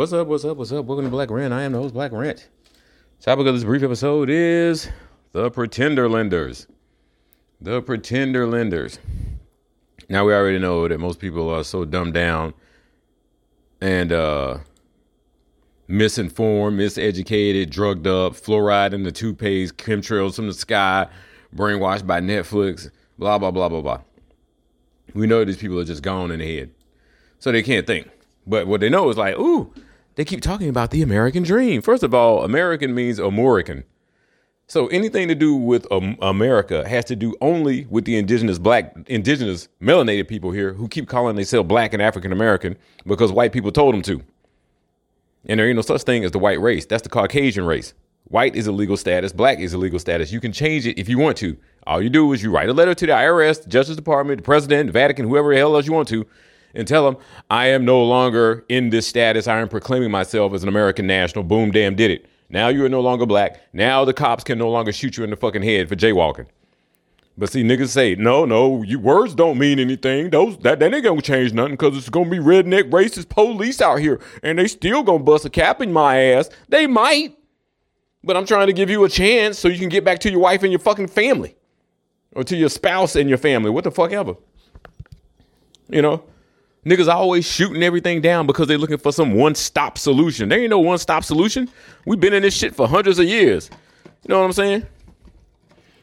What's 0.00 0.14
up? 0.14 0.28
What's 0.28 0.46
up? 0.46 0.56
What's 0.56 0.72
up? 0.72 0.86
Welcome 0.86 1.04
to 1.04 1.10
Black 1.10 1.30
Rent. 1.30 1.52
I 1.52 1.60
am 1.60 1.72
the 1.72 1.78
host, 1.78 1.92
Black 1.92 2.10
Rent. 2.10 2.48
Topic 3.20 3.46
of 3.46 3.52
this 3.52 3.64
brief 3.64 3.82
episode 3.82 4.30
is 4.30 4.88
the 5.32 5.50
pretender 5.50 6.08
lenders. 6.08 6.66
The 7.60 7.82
pretender 7.82 8.46
lenders. 8.46 8.98
Now 10.08 10.24
we 10.24 10.32
already 10.32 10.58
know 10.58 10.88
that 10.88 10.98
most 10.98 11.18
people 11.18 11.50
are 11.50 11.62
so 11.64 11.84
dumbed 11.84 12.14
down 12.14 12.54
and 13.82 14.10
uh, 14.10 14.60
misinformed, 15.86 16.80
miseducated, 16.80 17.68
drugged 17.68 18.06
up, 18.06 18.32
fluoride 18.32 18.94
in 18.94 19.02
the 19.02 19.12
toothpaste, 19.12 19.76
chemtrails 19.76 20.36
from 20.36 20.46
the 20.46 20.54
sky, 20.54 21.08
brainwashed 21.54 22.06
by 22.06 22.22
Netflix, 22.22 22.90
blah 23.18 23.36
blah 23.36 23.50
blah 23.50 23.68
blah 23.68 23.82
blah. 23.82 24.00
We 25.12 25.26
know 25.26 25.44
these 25.44 25.58
people 25.58 25.78
are 25.78 25.84
just 25.84 26.02
gone 26.02 26.30
in 26.30 26.38
the 26.38 26.56
head, 26.56 26.70
so 27.38 27.52
they 27.52 27.62
can't 27.62 27.86
think. 27.86 28.08
But 28.46 28.66
what 28.66 28.80
they 28.80 28.88
know 28.88 29.10
is 29.10 29.18
like, 29.18 29.38
ooh, 29.38 29.74
they 30.20 30.24
keep 30.26 30.42
talking 30.42 30.68
about 30.68 30.90
the 30.90 31.00
American 31.00 31.42
dream. 31.42 31.80
First 31.80 32.02
of 32.02 32.12
all, 32.12 32.44
American 32.44 32.94
means 32.94 33.18
American. 33.18 33.84
So 34.66 34.86
anything 34.88 35.28
to 35.28 35.34
do 35.34 35.54
with 35.54 35.90
um, 35.90 36.18
America 36.20 36.86
has 36.86 37.06
to 37.06 37.16
do 37.16 37.34
only 37.40 37.86
with 37.86 38.04
the 38.04 38.18
indigenous 38.18 38.58
black, 38.58 38.94
indigenous 39.06 39.68
melanated 39.80 40.28
people 40.28 40.50
here 40.50 40.74
who 40.74 40.88
keep 40.88 41.08
calling 41.08 41.36
themselves 41.36 41.66
black 41.66 41.94
and 41.94 42.02
African 42.02 42.32
American 42.32 42.76
because 43.06 43.32
white 43.32 43.50
people 43.50 43.72
told 43.72 43.94
them 43.94 44.02
to. 44.02 44.22
And 45.46 45.58
there 45.58 45.66
ain't 45.66 45.76
no 45.76 45.80
such 45.80 46.02
thing 46.02 46.22
as 46.22 46.32
the 46.32 46.38
white 46.38 46.60
race. 46.60 46.84
That's 46.84 47.02
the 47.02 47.08
Caucasian 47.08 47.64
race. 47.64 47.94
White 48.24 48.54
is 48.54 48.66
a 48.66 48.72
legal 48.72 48.98
status. 48.98 49.32
Black 49.32 49.58
is 49.58 49.72
a 49.72 49.78
legal 49.78 49.98
status. 49.98 50.30
You 50.30 50.40
can 50.40 50.52
change 50.52 50.86
it 50.86 51.00
if 51.00 51.08
you 51.08 51.16
want 51.16 51.38
to. 51.38 51.56
All 51.86 52.02
you 52.02 52.10
do 52.10 52.30
is 52.34 52.42
you 52.42 52.50
write 52.50 52.68
a 52.68 52.74
letter 52.74 52.94
to 52.94 53.06
the 53.06 53.12
IRS, 53.12 53.62
the 53.62 53.70
Justice 53.70 53.96
Department, 53.96 54.40
the 54.40 54.44
President, 54.44 54.88
the 54.88 54.92
Vatican, 54.92 55.26
whoever 55.26 55.50
the 55.50 55.56
hell 55.56 55.74
else 55.74 55.86
you 55.86 55.94
want 55.94 56.08
to, 56.08 56.26
and 56.74 56.86
tell 56.86 57.04
them, 57.04 57.20
I 57.48 57.66
am 57.68 57.84
no 57.84 58.02
longer 58.02 58.64
in 58.68 58.90
this 58.90 59.06
status. 59.06 59.46
I 59.46 59.60
am 59.60 59.68
proclaiming 59.68 60.10
myself 60.10 60.52
as 60.54 60.62
an 60.62 60.68
American 60.68 61.06
national. 61.06 61.44
Boom, 61.44 61.70
damn, 61.70 61.94
did 61.94 62.10
it. 62.10 62.26
Now 62.48 62.68
you 62.68 62.84
are 62.84 62.88
no 62.88 63.00
longer 63.00 63.26
black. 63.26 63.60
Now 63.72 64.04
the 64.04 64.12
cops 64.12 64.44
can 64.44 64.58
no 64.58 64.70
longer 64.70 64.92
shoot 64.92 65.16
you 65.16 65.24
in 65.24 65.30
the 65.30 65.36
fucking 65.36 65.62
head 65.62 65.88
for 65.88 65.96
jaywalking. 65.96 66.46
But 67.38 67.50
see, 67.50 67.62
niggas 67.62 67.88
say, 67.88 68.16
no, 68.16 68.44
no, 68.44 68.82
you 68.82 68.98
words 68.98 69.34
don't 69.34 69.56
mean 69.56 69.78
anything. 69.78 70.30
Those 70.30 70.58
that, 70.58 70.78
that 70.80 70.92
ain't 70.92 71.04
gonna 71.04 71.22
change 71.22 71.52
nothing 71.52 71.72
because 71.72 71.96
it's 71.96 72.10
gonna 72.10 72.28
be 72.28 72.38
redneck 72.38 72.90
racist 72.90 73.28
police 73.28 73.80
out 73.80 73.96
here 73.96 74.20
and 74.42 74.58
they 74.58 74.66
still 74.66 75.02
gonna 75.02 75.20
bust 75.20 75.44
a 75.44 75.50
cap 75.50 75.80
in 75.80 75.92
my 75.92 76.18
ass. 76.18 76.50
They 76.68 76.86
might. 76.86 77.36
But 78.22 78.36
I'm 78.36 78.44
trying 78.44 78.66
to 78.66 78.74
give 78.74 78.90
you 78.90 79.04
a 79.04 79.08
chance 79.08 79.58
so 79.58 79.68
you 79.68 79.78
can 79.78 79.88
get 79.88 80.04
back 80.04 80.18
to 80.20 80.30
your 80.30 80.40
wife 80.40 80.62
and 80.62 80.72
your 80.72 80.80
fucking 80.80 81.08
family. 81.08 81.56
Or 82.32 82.44
to 82.44 82.56
your 82.56 82.68
spouse 82.68 83.16
and 83.16 83.28
your 83.28 83.38
family. 83.38 83.70
What 83.70 83.84
the 83.84 83.90
fuck 83.90 84.12
ever. 84.12 84.34
You 85.88 86.02
know? 86.02 86.22
Niggas 86.84 87.12
always 87.12 87.44
shooting 87.44 87.82
everything 87.82 88.22
down 88.22 88.46
because 88.46 88.66
they're 88.66 88.78
looking 88.78 88.98
for 88.98 89.12
some 89.12 89.34
one 89.34 89.54
stop 89.54 89.98
solution. 89.98 90.48
There 90.48 90.58
ain't 90.58 90.70
no 90.70 90.78
one 90.78 90.98
stop 90.98 91.24
solution. 91.24 91.68
We've 92.06 92.20
been 92.20 92.32
in 92.32 92.42
this 92.42 92.56
shit 92.56 92.74
for 92.74 92.88
hundreds 92.88 93.18
of 93.18 93.26
years. 93.26 93.68
You 94.04 94.28
know 94.28 94.38
what 94.38 94.46
I'm 94.46 94.52
saying? 94.52 94.86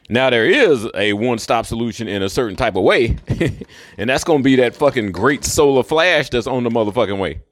Now 0.08 0.30
there 0.30 0.46
is 0.46 0.88
a 0.94 1.12
one 1.12 1.38
stop 1.38 1.66
solution 1.66 2.08
in 2.08 2.22
a 2.22 2.28
certain 2.28 2.56
type 2.56 2.76
of 2.76 2.82
way, 2.82 3.18
and 3.98 4.08
that's 4.08 4.24
gonna 4.24 4.42
be 4.42 4.56
that 4.56 4.74
fucking 4.74 5.12
great 5.12 5.44
solar 5.44 5.82
flash 5.82 6.30
that's 6.30 6.46
on 6.46 6.64
the 6.64 6.70
motherfucking 6.70 7.18
way. 7.18 7.42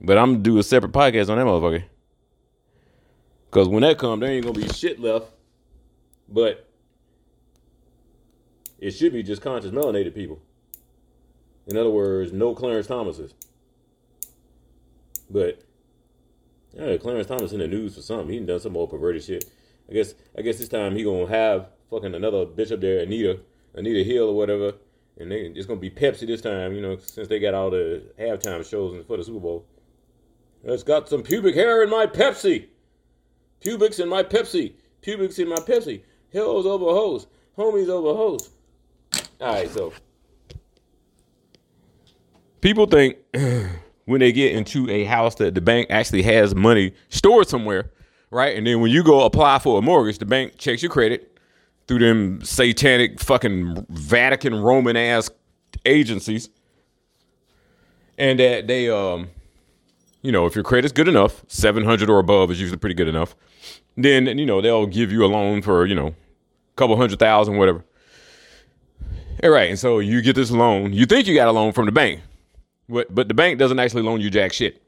But 0.00 0.18
I'm 0.18 0.34
gonna 0.34 0.42
do 0.42 0.58
a 0.58 0.62
separate 0.62 0.92
podcast 0.92 1.30
on 1.30 1.38
that 1.38 1.46
motherfucker. 1.46 1.84
Cause 3.50 3.68
when 3.68 3.82
that 3.82 3.98
comes, 3.98 4.20
there 4.20 4.30
ain't 4.30 4.44
gonna 4.44 4.58
be 4.58 4.68
shit 4.68 5.00
left. 5.00 5.26
But 6.28 6.68
it 8.78 8.90
should 8.92 9.12
be 9.12 9.22
just 9.22 9.42
conscious 9.42 9.70
melanated 9.70 10.14
people. 10.14 10.40
In 11.66 11.76
other 11.76 11.90
words, 11.90 12.32
no 12.32 12.54
Clarence 12.54 12.86
Thomases. 12.86 13.34
But 15.30 15.62
yeah, 16.72 16.96
Clarence 16.96 17.28
Thomas 17.28 17.52
in 17.52 17.60
the 17.60 17.68
news 17.68 17.94
for 17.94 18.02
something. 18.02 18.28
He 18.28 18.40
done 18.40 18.60
some 18.60 18.72
more 18.72 18.88
perverted 18.88 19.24
shit. 19.24 19.44
I 19.88 19.92
guess 19.92 20.14
I 20.36 20.42
guess 20.42 20.58
this 20.58 20.68
time 20.68 20.96
he 20.96 21.04
gonna 21.04 21.26
have 21.28 21.68
fucking 21.90 22.14
another 22.14 22.46
bitch 22.46 22.72
up 22.72 22.80
there, 22.80 23.00
Anita, 23.00 23.40
Anita 23.74 24.02
Hill 24.02 24.28
or 24.28 24.36
whatever, 24.36 24.74
and 25.18 25.30
they, 25.30 25.42
it's 25.42 25.66
gonna 25.66 25.80
be 25.80 25.90
Pepsi 25.90 26.26
this 26.26 26.40
time. 26.40 26.74
You 26.74 26.82
know, 26.82 26.96
since 26.96 27.28
they 27.28 27.38
got 27.38 27.54
all 27.54 27.70
the 27.70 28.02
halftime 28.18 28.68
shows 28.68 29.04
for 29.06 29.16
the 29.16 29.24
Super 29.24 29.40
Bowl. 29.40 29.66
It's 30.64 30.82
got 30.82 31.08
some 31.08 31.22
pubic 31.22 31.54
hair 31.54 31.82
in 31.82 31.90
my 31.90 32.06
Pepsi. 32.06 32.68
Pubics 33.60 33.98
in 33.98 34.08
my 34.08 34.22
Pepsi. 34.22 34.72
Pubics 35.02 35.38
in 35.38 35.48
my 35.48 35.56
Pepsi. 35.56 36.02
Hills 36.30 36.64
over 36.64 36.86
hoes. 36.86 37.26
Homies 37.58 37.88
over 37.88 38.14
hoes. 38.14 38.50
All 39.40 39.52
right, 39.52 39.70
so 39.70 39.92
people 42.64 42.86
think 42.86 43.18
when 44.06 44.20
they 44.20 44.32
get 44.32 44.54
into 44.54 44.88
a 44.90 45.04
house 45.04 45.34
that 45.36 45.54
the 45.54 45.60
bank 45.60 45.86
actually 45.90 46.22
has 46.22 46.54
money 46.54 46.94
stored 47.10 47.46
somewhere, 47.46 47.92
right? 48.30 48.56
And 48.56 48.66
then 48.66 48.80
when 48.80 48.90
you 48.90 49.04
go 49.04 49.24
apply 49.24 49.58
for 49.58 49.78
a 49.78 49.82
mortgage, 49.82 50.16
the 50.16 50.24
bank 50.24 50.56
checks 50.56 50.82
your 50.82 50.90
credit 50.90 51.38
through 51.86 51.98
them 51.98 52.42
satanic 52.42 53.20
fucking 53.20 53.86
Vatican 53.90 54.54
Roman 54.54 54.96
ass 54.96 55.30
agencies. 55.84 56.48
And 58.16 58.40
that 58.40 58.66
they 58.66 58.88
um 58.88 59.28
you 60.22 60.32
know, 60.32 60.46
if 60.46 60.54
your 60.54 60.64
credit's 60.64 60.92
good 60.92 61.06
enough, 61.06 61.44
700 61.48 62.08
or 62.08 62.18
above 62.18 62.50
is 62.50 62.58
usually 62.58 62.78
pretty 62.78 62.94
good 62.94 63.08
enough, 63.08 63.36
then 63.94 64.26
you 64.38 64.46
know, 64.46 64.62
they'll 64.62 64.86
give 64.86 65.12
you 65.12 65.22
a 65.22 65.26
loan 65.26 65.60
for, 65.60 65.84
you 65.84 65.94
know, 65.94 66.06
a 66.06 66.76
couple 66.76 66.96
hundred 66.96 67.18
thousand 67.18 67.58
whatever. 67.58 67.84
All 69.42 69.50
right, 69.50 69.68
and 69.68 69.78
so 69.78 69.98
you 69.98 70.22
get 70.22 70.34
this 70.34 70.50
loan. 70.50 70.94
You 70.94 71.04
think 71.04 71.26
you 71.26 71.34
got 71.34 71.48
a 71.48 71.52
loan 71.52 71.72
from 71.72 71.84
the 71.84 71.92
bank. 71.92 72.22
But 72.88 73.14
but 73.14 73.28
the 73.28 73.34
bank 73.34 73.58
doesn't 73.58 73.78
actually 73.78 74.02
loan 74.02 74.20
you 74.20 74.30
jack 74.30 74.52
shit. 74.52 74.82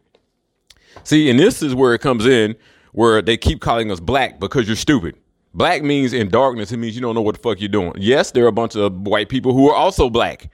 See, 1.04 1.30
and 1.30 1.38
this 1.38 1.62
is 1.62 1.74
where 1.74 1.94
it 1.94 2.00
comes 2.00 2.26
in, 2.26 2.56
where 2.92 3.20
they 3.22 3.36
keep 3.36 3.60
calling 3.60 3.90
us 3.90 4.00
black 4.00 4.40
because 4.40 4.66
you're 4.66 4.76
stupid. 4.76 5.16
Black 5.54 5.82
means 5.82 6.12
in 6.12 6.28
darkness. 6.28 6.72
It 6.72 6.76
means 6.76 6.94
you 6.94 7.00
don't 7.00 7.14
know 7.14 7.22
what 7.22 7.34
the 7.34 7.40
fuck 7.40 7.60
you're 7.60 7.68
doing. 7.68 7.92
Yes, 7.96 8.30
there 8.30 8.44
are 8.44 8.48
a 8.48 8.52
bunch 8.52 8.76
of 8.76 9.06
white 9.06 9.28
people 9.28 9.54
who 9.54 9.70
are 9.70 9.74
also 9.74 10.10
black. 10.10 10.50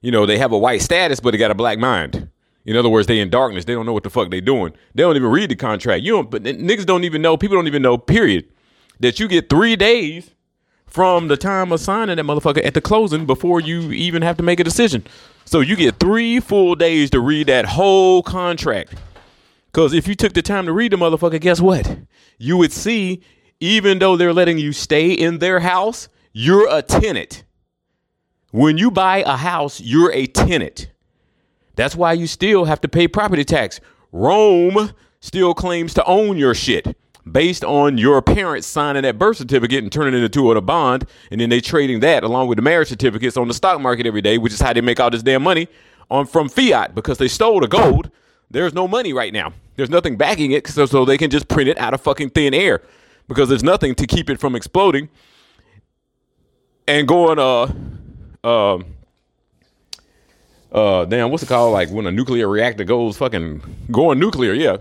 You 0.00 0.10
know, 0.10 0.26
they 0.26 0.38
have 0.38 0.52
a 0.52 0.58
white 0.58 0.82
status, 0.82 1.20
but 1.20 1.32
they 1.32 1.38
got 1.38 1.50
a 1.50 1.56
black 1.56 1.78
mind. 1.78 2.28
In 2.64 2.76
other 2.76 2.88
words, 2.88 3.08
they 3.08 3.18
in 3.18 3.30
darkness. 3.30 3.64
They 3.64 3.74
don't 3.74 3.86
know 3.86 3.92
what 3.92 4.04
the 4.04 4.10
fuck 4.10 4.30
they 4.30 4.40
doing. 4.40 4.72
They 4.94 5.02
don't 5.02 5.16
even 5.16 5.30
read 5.30 5.50
the 5.50 5.56
contract. 5.56 6.04
You 6.04 6.12
don't. 6.12 6.30
But 6.30 6.44
niggas 6.44 6.86
don't 6.86 7.04
even 7.04 7.22
know. 7.22 7.36
People 7.36 7.56
don't 7.56 7.66
even 7.66 7.82
know. 7.82 7.98
Period. 7.98 8.46
That 9.00 9.18
you 9.18 9.26
get 9.26 9.50
three 9.50 9.74
days 9.74 10.30
from 10.92 11.28
the 11.28 11.38
time 11.38 11.72
of 11.72 11.80
signing 11.80 12.16
that 12.16 12.22
motherfucker 12.22 12.62
at 12.66 12.74
the 12.74 12.80
closing 12.82 13.24
before 13.24 13.60
you 13.60 13.92
even 13.92 14.20
have 14.20 14.36
to 14.36 14.42
make 14.42 14.60
a 14.60 14.64
decision. 14.64 15.02
So 15.46 15.60
you 15.60 15.74
get 15.74 15.98
three 15.98 16.38
full 16.38 16.74
days 16.74 17.08
to 17.10 17.20
read 17.20 17.46
that 17.46 17.64
whole 17.64 18.22
contract. 18.22 18.94
Because 19.66 19.94
if 19.94 20.06
you 20.06 20.14
took 20.14 20.34
the 20.34 20.42
time 20.42 20.66
to 20.66 20.72
read 20.72 20.92
the 20.92 20.98
motherfucker, 20.98 21.40
guess 21.40 21.62
what? 21.62 21.98
You 22.36 22.58
would 22.58 22.72
see, 22.72 23.22
even 23.58 24.00
though 24.00 24.18
they're 24.18 24.34
letting 24.34 24.58
you 24.58 24.74
stay 24.74 25.12
in 25.12 25.38
their 25.38 25.60
house, 25.60 26.10
you're 26.34 26.68
a 26.70 26.82
tenant. 26.82 27.44
When 28.50 28.76
you 28.76 28.90
buy 28.90 29.22
a 29.22 29.38
house, 29.38 29.80
you're 29.80 30.12
a 30.12 30.26
tenant. 30.26 30.90
That's 31.74 31.96
why 31.96 32.12
you 32.12 32.26
still 32.26 32.66
have 32.66 32.82
to 32.82 32.88
pay 32.88 33.08
property 33.08 33.46
tax. 33.46 33.80
Rome 34.12 34.90
still 35.20 35.54
claims 35.54 35.94
to 35.94 36.04
own 36.04 36.36
your 36.36 36.54
shit 36.54 36.94
based 37.30 37.64
on 37.64 37.98
your 37.98 38.20
parents 38.22 38.66
signing 38.66 39.02
that 39.02 39.18
birth 39.18 39.36
certificate 39.36 39.82
and 39.82 39.92
turning 39.92 40.20
it 40.20 40.24
into 40.24 40.50
a 40.52 40.60
bond, 40.60 41.06
and 41.30 41.40
then 41.40 41.50
they 41.50 41.60
trading 41.60 42.00
that 42.00 42.24
along 42.24 42.48
with 42.48 42.56
the 42.56 42.62
marriage 42.62 42.88
certificates 42.88 43.36
on 43.36 43.48
the 43.48 43.54
stock 43.54 43.80
market 43.80 44.06
every 44.06 44.22
day, 44.22 44.38
which 44.38 44.52
is 44.52 44.60
how 44.60 44.72
they 44.72 44.80
make 44.80 44.98
all 44.98 45.10
this 45.10 45.22
damn 45.22 45.42
money 45.42 45.68
on 46.10 46.26
from 46.26 46.48
fiat 46.48 46.94
because 46.94 47.18
they 47.18 47.28
stole 47.28 47.60
the 47.60 47.68
gold. 47.68 48.10
There's 48.50 48.74
no 48.74 48.86
money 48.86 49.12
right 49.12 49.32
now. 49.32 49.52
There's 49.76 49.90
nothing 49.90 50.16
backing 50.16 50.52
it, 50.52 50.66
so, 50.66 50.84
so 50.84 51.04
they 51.04 51.16
can 51.16 51.30
just 51.30 51.48
print 51.48 51.68
it 51.68 51.78
out 51.78 51.94
of 51.94 52.00
fucking 52.02 52.30
thin 52.30 52.52
air 52.52 52.82
because 53.28 53.48
there's 53.48 53.64
nothing 53.64 53.94
to 53.94 54.06
keep 54.06 54.28
it 54.28 54.38
from 54.38 54.54
exploding 54.54 55.08
and 56.86 57.06
going 57.06 57.38
uh 57.38 57.72
uh 58.44 58.78
uh 60.72 61.04
damn 61.04 61.30
what's 61.30 61.42
it 61.42 61.48
called 61.48 61.72
like 61.72 61.90
when 61.90 62.06
a 62.06 62.12
nuclear 62.12 62.48
reactor 62.48 62.84
goes 62.84 63.16
fucking 63.16 63.62
going 63.90 64.18
nuclear 64.18 64.52
yeah 64.52 64.76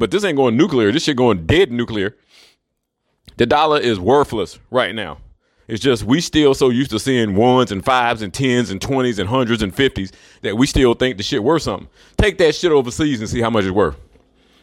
but 0.00 0.10
this 0.10 0.24
ain't 0.24 0.36
going 0.36 0.56
nuclear. 0.56 0.90
This 0.90 1.04
shit 1.04 1.16
going 1.16 1.44
dead 1.44 1.70
nuclear. 1.70 2.16
The 3.36 3.44
dollar 3.44 3.78
is 3.78 4.00
worthless 4.00 4.58
right 4.70 4.94
now. 4.94 5.18
It's 5.68 5.82
just 5.82 6.04
we 6.04 6.22
still 6.22 6.54
so 6.54 6.70
used 6.70 6.90
to 6.92 6.98
seeing 6.98 7.36
ones 7.36 7.70
and 7.70 7.84
fives 7.84 8.22
and 8.22 8.32
tens 8.32 8.70
and 8.70 8.80
twenties 8.80 9.18
and 9.18 9.28
hundreds 9.28 9.62
and 9.62 9.74
fifties 9.74 10.10
that 10.40 10.56
we 10.56 10.66
still 10.66 10.94
think 10.94 11.18
the 11.18 11.22
shit 11.22 11.44
worth 11.44 11.62
something. 11.62 11.86
Take 12.16 12.38
that 12.38 12.54
shit 12.54 12.72
overseas 12.72 13.20
and 13.20 13.28
see 13.28 13.42
how 13.42 13.50
much 13.50 13.64
it's 13.64 13.74
worth. 13.74 13.96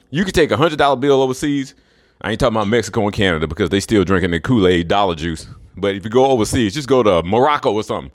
You 0.10 0.26
could 0.26 0.34
take 0.34 0.50
a 0.50 0.58
hundred 0.58 0.80
dollar 0.80 0.96
bill 0.96 1.22
overseas. 1.22 1.76
I 2.20 2.32
ain't 2.32 2.40
talking 2.40 2.56
about 2.56 2.68
Mexico 2.68 3.04
and 3.04 3.14
Canada 3.14 3.46
because 3.46 3.70
they 3.70 3.80
still 3.80 4.04
drinking 4.04 4.32
the 4.32 4.40
Kool 4.40 4.68
Aid 4.68 4.88
dollar 4.88 5.14
juice. 5.14 5.48
But 5.78 5.96
if 5.96 6.04
you 6.04 6.10
go 6.10 6.26
overseas, 6.26 6.74
just 6.74 6.90
go 6.90 7.04
to 7.04 7.22
Morocco 7.22 7.74
or 7.74 7.84
something, 7.84 8.12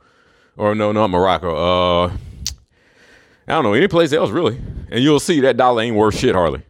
or 0.56 0.74
no, 0.74 0.90
not 0.90 1.08
Morocco. 1.08 1.54
Uh, 1.54 2.06
I 3.46 3.52
don't 3.52 3.62
know 3.62 3.74
any 3.74 3.86
place 3.86 4.12
else 4.12 4.30
really, 4.30 4.60
and 4.90 5.04
you'll 5.04 5.20
see 5.20 5.38
that 5.42 5.56
dollar 5.56 5.82
ain't 5.82 5.94
worth 5.94 6.18
shit 6.18 6.34
hardly. 6.34 6.64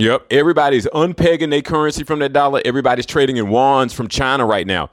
Yep. 0.00 0.26
Everybody's 0.30 0.86
unpegging 0.86 1.50
their 1.50 1.62
currency 1.62 2.04
from 2.04 2.20
that 2.20 2.32
dollar. 2.32 2.62
Everybody's 2.64 3.06
trading 3.06 3.36
in 3.36 3.48
wands 3.50 3.92
from 3.92 4.08
China 4.08 4.46
right 4.46 4.66
now. 4.66 4.90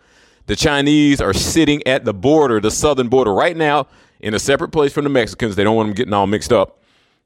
The 0.48 0.56
Chinese 0.56 1.22
are 1.22 1.34
sitting 1.34 1.86
at 1.88 2.06
the 2.06 2.14
border, 2.14 2.60
the 2.60 2.72
southern 2.72 3.08
border 3.08 3.34
right 3.34 3.56
now, 3.56 3.88
in 4.20 4.34
a 4.34 4.40
separate 4.40 4.70
place 4.70 4.92
from 4.92 5.06
the 5.06 5.10
Mexicans. 5.10 5.56
They 5.56 5.64
don't 5.64 5.76
want 5.76 5.88
them 5.88 5.96
getting 5.96 6.14
all 6.14 6.28
mixed 6.28 6.52
up. 6.52 6.80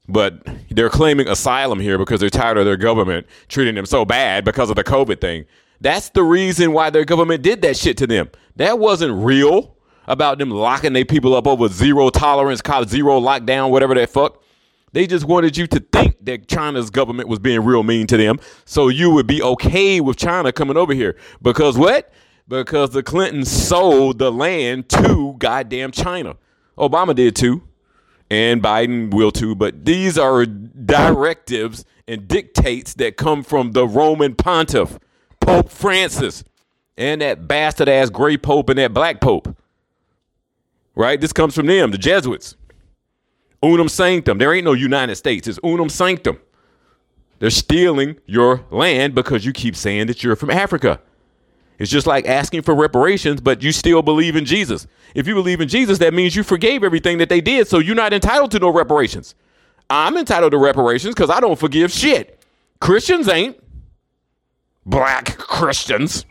but 0.08 0.46
they're 0.70 0.90
claiming 0.90 1.28
asylum 1.28 1.78
here 1.80 1.96
because 1.98 2.20
they're 2.20 2.30
tired 2.30 2.58
of 2.58 2.64
their 2.64 2.76
government 2.76 3.26
treating 3.48 3.74
them 3.74 3.86
so 3.86 4.04
bad 4.04 4.44
because 4.44 4.68
of 4.70 4.76
the 4.76 4.84
COVID 4.84 5.20
thing. 5.20 5.44
That's 5.80 6.10
the 6.10 6.22
reason 6.22 6.72
why 6.72 6.90
their 6.90 7.04
government 7.04 7.42
did 7.42 7.62
that 7.62 7.76
shit 7.76 7.96
to 7.98 8.06
them. 8.06 8.30
That 8.56 8.78
wasn't 8.78 9.14
real 9.24 9.76
about 10.06 10.38
them 10.38 10.50
locking 10.50 10.92
their 10.92 11.04
people 11.04 11.34
up 11.34 11.46
over 11.46 11.68
zero 11.68 12.10
tolerance, 12.10 12.60
zero 12.88 13.20
lockdown, 13.20 13.70
whatever 13.70 13.94
that 13.94 14.10
fuck. 14.10 14.41
They 14.92 15.06
just 15.06 15.24
wanted 15.24 15.56
you 15.56 15.66
to 15.68 15.80
think 15.80 16.16
that 16.24 16.48
China's 16.48 16.90
government 16.90 17.28
was 17.28 17.38
being 17.38 17.64
real 17.64 17.82
mean 17.82 18.06
to 18.08 18.16
them, 18.16 18.38
so 18.64 18.88
you 18.88 19.10
would 19.10 19.26
be 19.26 19.42
okay 19.42 20.00
with 20.00 20.16
China 20.16 20.52
coming 20.52 20.76
over 20.76 20.92
here. 20.92 21.16
Because 21.40 21.78
what? 21.78 22.12
Because 22.46 22.90
the 22.90 23.02
Clintons 23.02 23.50
sold 23.50 24.18
the 24.18 24.30
land 24.30 24.88
to 24.90 25.34
goddamn 25.38 25.92
China. 25.92 26.36
Obama 26.76 27.14
did 27.14 27.34
too, 27.34 27.62
and 28.30 28.62
Biden 28.62 29.12
will 29.14 29.30
too. 29.30 29.54
But 29.54 29.84
these 29.84 30.18
are 30.18 30.44
directives 30.44 31.84
and 32.06 32.28
dictates 32.28 32.94
that 32.94 33.16
come 33.16 33.42
from 33.42 33.72
the 33.72 33.86
Roman 33.86 34.34
pontiff, 34.34 34.98
Pope 35.40 35.70
Francis, 35.70 36.44
and 36.98 37.22
that 37.22 37.48
bastard 37.48 37.88
ass 37.88 38.10
gray 38.10 38.36
pope 38.36 38.68
and 38.68 38.78
that 38.78 38.92
black 38.92 39.20
pope. 39.20 39.56
Right? 40.94 41.18
This 41.18 41.32
comes 41.32 41.54
from 41.54 41.66
them, 41.66 41.90
the 41.90 41.98
Jesuits. 41.98 42.56
Unam 43.64 43.86
Sanctam. 43.86 44.38
There 44.38 44.52
ain't 44.52 44.64
no 44.64 44.72
United 44.72 45.16
States. 45.16 45.46
It's 45.46 45.58
Unam 45.64 45.88
Sanctam. 45.88 46.38
They're 47.38 47.50
stealing 47.50 48.18
your 48.26 48.64
land 48.70 49.14
because 49.14 49.44
you 49.44 49.52
keep 49.52 49.74
saying 49.74 50.06
that 50.06 50.22
you're 50.22 50.36
from 50.36 50.50
Africa. 50.50 51.00
It's 51.78 51.90
just 51.90 52.06
like 52.06 52.26
asking 52.26 52.62
for 52.62 52.74
reparations, 52.74 53.40
but 53.40 53.62
you 53.62 53.72
still 53.72 54.02
believe 54.02 54.36
in 54.36 54.44
Jesus. 54.44 54.86
If 55.14 55.26
you 55.26 55.34
believe 55.34 55.60
in 55.60 55.68
Jesus, 55.68 55.98
that 55.98 56.14
means 56.14 56.36
you 56.36 56.44
forgave 56.44 56.84
everything 56.84 57.18
that 57.18 57.28
they 57.28 57.40
did, 57.40 57.66
so 57.66 57.78
you're 57.78 57.96
not 57.96 58.12
entitled 58.12 58.52
to 58.52 58.60
no 58.60 58.70
reparations. 58.70 59.34
I'm 59.90 60.16
entitled 60.16 60.52
to 60.52 60.58
reparations 60.58 61.14
because 61.14 61.30
I 61.30 61.40
don't 61.40 61.58
forgive 61.58 61.90
shit. 61.90 62.40
Christians 62.80 63.28
ain't. 63.28 63.58
Black 64.86 65.36
Christians. 65.38 66.24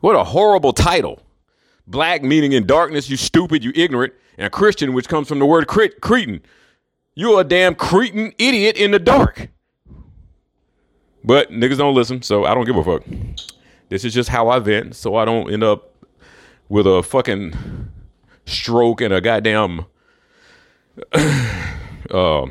What 0.00 0.16
a 0.16 0.24
horrible 0.24 0.72
title. 0.72 1.22
Black 1.86 2.22
meaning 2.22 2.52
in 2.52 2.66
darkness, 2.66 3.08
you 3.08 3.16
stupid, 3.16 3.64
you 3.64 3.72
ignorant, 3.74 4.12
and 4.38 4.52
Christian, 4.52 4.92
which 4.92 5.08
comes 5.08 5.28
from 5.28 5.38
the 5.38 5.46
word 5.46 5.66
Cret- 5.66 6.00
Cretin. 6.00 6.42
You're 7.14 7.40
a 7.40 7.44
damn 7.44 7.74
cretin 7.74 8.34
idiot 8.38 8.76
in 8.76 8.90
the 8.90 8.98
dark. 8.98 9.48
But 11.24 11.50
niggas 11.50 11.78
don't 11.78 11.94
listen, 11.94 12.22
so 12.22 12.44
I 12.44 12.54
don't 12.54 12.66
give 12.66 12.76
a 12.76 12.84
fuck. 12.84 13.02
This 13.88 14.04
is 14.04 14.12
just 14.12 14.28
how 14.28 14.48
I 14.48 14.58
vent, 14.58 14.94
so 14.94 15.16
I 15.16 15.24
don't 15.24 15.50
end 15.50 15.64
up 15.64 15.92
with 16.68 16.86
a 16.86 17.02
fucking 17.02 17.54
stroke 18.44 19.00
and 19.00 19.14
a 19.14 19.20
goddamn. 19.20 19.86
uh, 21.12 21.16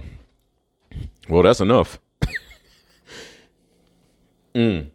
well, 1.29 1.43
that's 1.43 1.61
enough. 1.61 1.99
mm. 4.55 4.87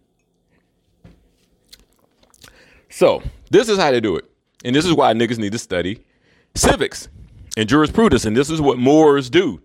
So, 2.88 3.22
this 3.50 3.68
is 3.68 3.78
how 3.78 3.90
they 3.92 4.00
do 4.00 4.16
it. 4.16 4.24
And 4.64 4.74
this 4.74 4.84
is 4.84 4.92
why 4.92 5.14
niggas 5.14 5.38
need 5.38 5.52
to 5.52 5.58
study 5.58 6.04
civics 6.54 7.08
and 7.56 7.68
jurisprudence. 7.68 8.24
And 8.24 8.36
this 8.36 8.50
is 8.50 8.60
what 8.60 8.78
Moors 8.78 9.30
do. 9.30 9.60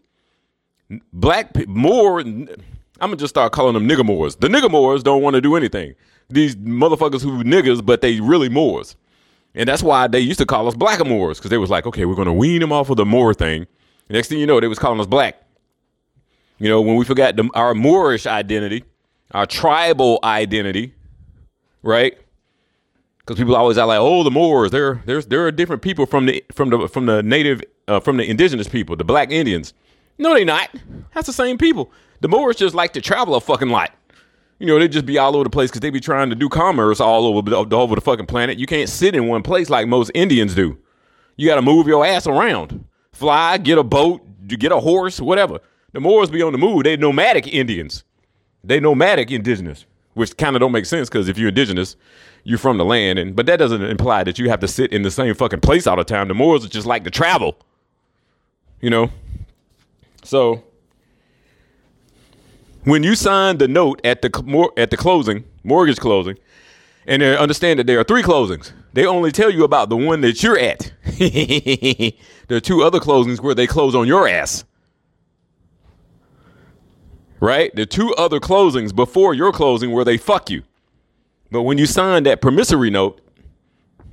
Black 1.14 1.68
Moor, 1.68 2.20
I'm 2.20 2.48
gonna 3.00 3.16
just 3.16 3.34
start 3.34 3.52
calling 3.52 3.74
them 3.74 3.88
nigger 3.88 4.06
Moors. 4.06 4.36
The 4.36 4.48
nigger 4.48 4.70
Moors 4.70 5.04
don't 5.04 5.22
want 5.22 5.36
to 5.36 5.42
do 5.42 5.56
anything. 5.56 5.96
These 6.30 6.56
motherfuckers 6.56 7.22
who 7.22 7.44
niggas, 7.44 7.86
but 7.86 8.02
they 8.02 8.20
really 8.20 8.50
Moors. 8.50 8.96
And 9.54 9.70
that's 9.70 9.82
why 9.82 10.08
they 10.08 10.20
used 10.20 10.40
to 10.40 10.46
call 10.46 10.68
us 10.68 10.76
black 10.76 11.06
Moors, 11.06 11.38
because 11.38 11.50
they 11.50 11.58
was 11.58 11.70
like, 11.70 11.86
okay, 11.88 12.06
we're 12.06 12.16
gonna 12.16 12.34
wean 12.34 12.62
them 12.62 12.72
off 12.72 12.90
of 12.90 12.98
the 12.98 13.06
Moor 13.06 13.34
thing. 13.34 13.68
Next 14.10 14.28
thing 14.28 14.40
you 14.40 14.46
know, 14.46 14.60
they 14.60 14.68
was 14.68 14.80
calling 14.80 15.00
us 15.00 15.08
black. 15.08 15.42
You 16.60 16.70
know, 16.70 16.82
when 16.82 16.96
we 16.96 17.06
forgot 17.06 17.36
the, 17.36 17.50
our 17.54 17.74
Moorish 17.74 18.26
identity, 18.28 18.84
our 19.32 19.46
tribal 19.46 20.20
identity, 20.24 20.94
right? 21.84 22.18
Because 23.26 23.40
people 23.40 23.56
always 23.56 23.78
are 23.78 23.88
like, 23.88 24.00
"Oh, 24.00 24.24
the 24.24 24.32
Moors, 24.32 24.72
they're 24.72 25.02
there's 25.06 25.26
there 25.28 25.44
are 25.44 25.48
a 25.48 25.52
different 25.52 25.82
people 25.82 26.06
from 26.06 26.28
the 26.28 26.44
from 26.52 26.70
the 26.70 26.88
from 26.88 27.08
the 27.08 27.24
native 27.24 27.62
uh, 27.88 28.00
from 28.00 28.18
the 28.18 28.30
indigenous 28.30 28.68
people, 28.68 28.96
the 28.96 29.04
Black 29.04 29.32
Indians." 29.32 29.74
No, 30.18 30.34
they're 30.34 30.46
not. 30.46 30.70
That's 31.14 31.28
the 31.28 31.34
same 31.34 31.58
people. 31.58 31.92
The 32.22 32.28
Moors 32.30 32.56
just 32.56 32.76
like 32.76 32.94
to 32.94 33.02
travel 33.02 33.36
a 33.36 33.42
fucking 33.42 33.70
lot. 33.70 33.92
You 34.60 34.68
know, 34.68 34.80
they 34.80 34.88
just 34.88 35.06
be 35.06 35.18
all 35.18 35.36
over 35.36 35.44
the 35.44 35.50
place 35.50 35.70
because 35.70 35.82
they 35.82 35.90
be 35.90 36.00
trying 36.00 36.30
to 36.30 36.36
do 36.36 36.48
commerce 36.48 37.02
all 37.02 37.26
over 37.26 37.42
the, 37.50 37.58
all 37.58 37.74
over 37.74 37.96
the 37.96 38.02
fucking 38.02 38.28
planet. 38.28 38.58
You 38.58 38.66
can't 38.66 38.88
sit 38.88 39.16
in 39.16 39.28
one 39.28 39.44
place 39.44 39.70
like 39.70 39.88
most 39.88 40.12
Indians 40.14 40.56
do. 40.56 40.78
You 41.36 41.50
got 41.50 41.56
to 41.56 41.62
move 41.62 41.88
your 41.88 42.06
ass 42.06 42.26
around, 42.28 42.86
fly, 43.12 43.58
get 43.58 43.78
a 43.78 43.84
boat, 43.84 44.22
get 44.48 44.72
a 44.72 44.80
horse, 44.80 45.20
whatever. 45.20 45.60
The 45.92 46.00
Moors 46.00 46.30
be 46.30 46.42
on 46.42 46.54
the 46.54 46.58
move. 46.58 46.84
They 46.84 46.96
nomadic 46.96 47.48
Indians. 47.48 48.06
They 48.64 48.80
nomadic 48.80 49.30
indigenous, 49.30 49.86
which 50.16 50.36
kind 50.38 50.56
of 50.56 50.62
don't 50.62 50.72
make 50.72 50.86
sense 50.86 51.08
because 51.08 51.30
if 51.30 51.38
you're 51.38 51.50
indigenous, 51.50 51.96
you're 52.44 52.58
from 52.58 52.78
the 52.78 52.86
land, 52.86 53.20
and 53.20 53.36
but 53.36 53.46
that 53.46 53.58
doesn't 53.58 53.84
imply 53.84 54.24
that 54.24 54.40
you 54.40 54.50
have 54.50 54.60
to 54.62 54.68
sit 54.68 54.92
in 54.92 55.04
the 55.04 55.12
same 55.12 55.36
fucking 55.36 55.60
place 55.60 55.86
all 55.86 55.96
the 55.96 56.04
time. 56.04 56.28
The 56.28 56.34
Moors 56.34 56.68
just 56.68 56.88
like 56.88 57.04
to 57.04 57.12
travel, 57.12 57.56
you 58.82 58.90
know. 58.90 59.12
So 60.24 60.64
when 62.84 63.04
you 63.04 63.16
sign 63.16 63.58
the 63.58 63.68
note 63.68 64.00
at 64.04 64.22
the 64.22 64.72
at 64.78 64.90
the 64.90 64.98
closing, 64.98 65.44
mortgage 65.64 66.00
closing, 66.00 66.38
and 67.06 67.22
they 67.22 67.38
understand 67.38 67.80
that 67.80 67.88
there 67.88 68.00
are 68.00 68.04
three 68.04 68.24
closings, 68.24 68.72
they 68.94 69.06
only 69.06 69.32
tell 69.32 69.52
you 69.52 69.64
about 69.64 69.90
the 69.90 69.98
one 69.98 70.22
that 70.22 70.42
you're 70.42 70.58
at. 70.58 70.92
there 72.48 72.58
are 72.58 72.62
two 72.62 72.84
other 72.84 73.00
closings 73.00 73.42
where 73.42 73.56
they 73.56 73.68
close 73.68 73.96
on 73.96 74.08
your 74.08 74.28
ass. 74.28 74.64
Right? 77.40 77.76
The 77.76 77.86
two 77.86 78.14
other 78.16 78.40
closings 78.40 78.96
before 78.96 79.34
your 79.34 79.52
closing 79.52 79.92
where 79.92 80.06
they 80.06 80.18
fuck 80.18 80.50
you. 80.50 80.64
But 81.52 81.64
when 81.64 81.78
you 81.78 81.86
sign 81.86 82.24
that 82.24 82.42
promissory 82.42 82.90
note, 82.90 83.22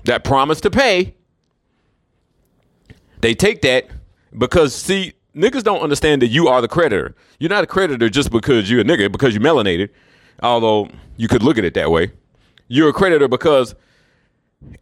that 0.04 0.24
promise 0.24 0.60
to 0.62 0.70
pay, 0.70 1.14
they 3.20 3.34
take 3.34 3.62
that 3.62 3.86
because 4.36 4.74
see, 4.74 5.14
niggas 5.34 5.62
don't 5.62 5.80
understand 5.80 6.22
that 6.22 6.28
you 6.28 6.48
are 6.48 6.60
the 6.60 6.68
creditor. 6.68 7.14
You're 7.38 7.50
not 7.50 7.64
a 7.64 7.66
creditor 7.66 8.08
just 8.08 8.30
because 8.30 8.70
you're 8.70 8.80
a 8.80 8.84
nigga, 8.84 9.10
because 9.10 9.34
you're 9.34 9.42
melanated, 9.42 9.90
although 10.42 10.88
you 11.16 11.28
could 11.28 11.42
look 11.42 11.58
at 11.58 11.64
it 11.64 11.74
that 11.74 11.90
way. 11.90 12.12
You're 12.68 12.88
a 12.88 12.92
creditor 12.92 13.28
because 13.28 13.74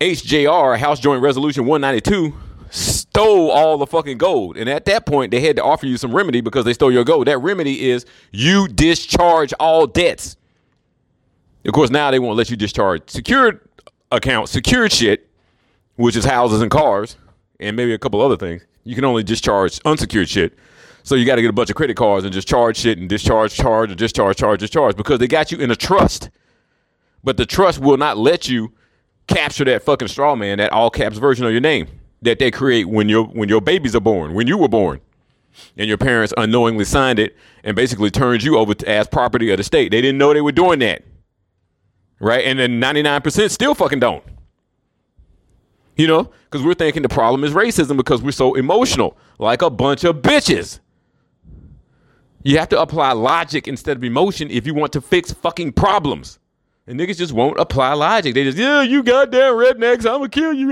HJR, 0.01 0.79
House 0.79 1.01
Joint 1.01 1.23
Resolution 1.23 1.67
192, 1.67 2.35
stole 2.71 3.51
all 3.51 3.79
the 3.79 3.87
fucking 3.87 4.19
gold. 4.19 4.57
And 4.57 4.69
at 4.69 4.85
that 4.87 5.07
point, 5.07 5.31
they 5.31 5.41
had 5.41 5.57
to 5.57 5.65
offer 5.65 5.87
you 5.87 5.97
some 5.97 6.15
remedy 6.15 6.41
because 6.41 6.65
they 6.65 6.73
stole 6.73 6.93
your 6.93 7.05
gold. 7.05 7.27
That 7.27 7.39
remedy 7.39 7.91
is 7.91 8.07
you 8.33 8.69
discharge 8.69 9.53
all 9.61 9.87
debts. 9.87 10.37
Of 11.65 11.75
course, 11.75 11.91
now 11.91 12.11
they 12.11 12.19
won't 12.19 12.37
let 12.37 12.51
you 12.51 12.57
discharge 12.57 13.11
secured 13.11 13.61
accounts, 14.11 14.53
secured 14.53 14.93
shit, 14.93 15.29
which 15.97 16.17
is 16.17 16.25
houses 16.25 16.63
and 16.63 16.71
cars, 16.71 17.17
and 17.59 17.77
maybe 17.77 17.93
a 17.93 17.99
couple 17.99 18.21
other 18.21 18.37
things. 18.37 18.65
You 18.85 18.95
can 18.95 19.05
only 19.05 19.23
discharge 19.23 19.79
unsecured 19.85 20.29
shit. 20.29 20.55
So 21.03 21.15
you 21.15 21.27
got 21.27 21.37
to 21.37 21.43
get 21.43 21.49
a 21.49 21.53
bunch 21.53 21.71
of 21.71 21.77
credit 21.77 21.97
cards 21.97 22.25
and 22.25 22.33
just 22.33 22.49
charge 22.49 22.77
shit 22.77 22.99
and 22.99 23.09
discharge, 23.09 23.55
charge, 23.55 23.91
and 23.91 23.99
discharge, 23.99 24.37
charge, 24.37 24.61
discharge 24.61 24.97
because 24.97 25.19
they 25.19 25.27
got 25.27 25.51
you 25.51 25.59
in 25.59 25.71
a 25.71 25.77
trust. 25.77 26.31
But 27.23 27.37
the 27.37 27.47
trust 27.47 27.79
will 27.79 27.97
not 27.97 28.17
let 28.17 28.49
you 28.49 28.73
capture 29.27 29.65
that 29.65 29.83
fucking 29.83 30.09
straw 30.09 30.35
man, 30.35 30.59
that 30.59 30.73
all 30.73 30.91
caps 30.91 31.19
version 31.19 31.45
of 31.45 31.53
your 31.53 31.61
name 31.61 31.89
that 32.23 32.39
they 32.39 32.51
create 32.51 32.89
when 32.89 33.09
your 33.09 33.25
when 33.25 33.49
your 33.49 33.61
babies 33.61 33.95
are 33.95 34.01
born, 34.01 34.35
when 34.35 34.47
you 34.47 34.59
were 34.59 34.69
born, 34.69 35.01
and 35.77 35.89
your 35.89 35.99
parents 35.99 36.33
unknowingly 36.37 36.85
signed 36.85 37.19
it 37.19 37.37
and 37.65 37.77
basically 37.77 38.11
turned 38.11 38.43
you 38.43 38.57
over 38.59 38.75
to, 38.75 38.89
as 38.89 39.09
property 39.09 39.51
of 39.51 39.57
the 39.57 39.65
state. 39.65 39.91
They 39.91 40.01
didn't 40.01 40.19
know 40.19 40.33
they 40.33 40.41
were 40.41 40.53
doing 40.53 40.79
that 40.81 41.03
right? 42.21 42.45
And 42.45 42.59
then 42.59 42.81
99% 42.81 43.51
still 43.51 43.75
fucking 43.75 43.99
don't. 43.99 44.23
You 45.97 46.07
know, 46.07 46.31
because 46.45 46.65
we're 46.65 46.75
thinking 46.75 47.03
the 47.03 47.09
problem 47.09 47.45
is 47.45 47.53
racism 47.53 47.97
because 47.97 48.23
we're 48.23 48.31
so 48.31 48.55
emotional, 48.55 49.19
like 49.39 49.61
a 49.61 49.69
bunch 49.69 50.05
of 50.05 50.17
bitches. 50.17 50.79
You 52.43 52.59
have 52.59 52.71
to 52.71 52.81
apply 52.81 53.13
logic 53.13 53.69
instead 53.69 53.99
of 53.99 54.05
emotion 54.05 54.51
if 54.51 54.67
you 54.67 54.73
want 54.73 54.93
to 54.95 55.03
fix 55.03 55.33
fucking 55.33 55.73
problems. 55.73 56.39
And 56.87 56.99
niggas 56.99 57.19
just 57.19 57.33
won't 57.33 57.61
apply 57.61 57.93
logic. 57.93 58.35
They 58.35 58.45
just, 58.45 58.57
yeah, 58.57 58.81
you 58.81 59.03
goddamn 59.03 59.55
rednecks, 59.55 60.07
I'ma 60.07 60.29
kill 60.29 60.55
you. 60.55 60.71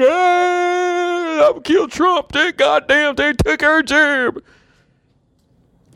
I'ma 1.40 1.61
kill 1.61 1.88
Trump. 1.88 2.33
They 2.33 2.52
goddamn, 2.52 3.14
they 3.14 3.33
took 3.33 3.62
our 3.62 3.83
job. 3.83 4.42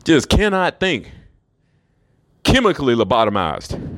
Just 0.03 0.29
cannot 0.29 0.79
think. 0.79 1.11
Chemically 2.43 2.93
lobotomized 2.93 3.93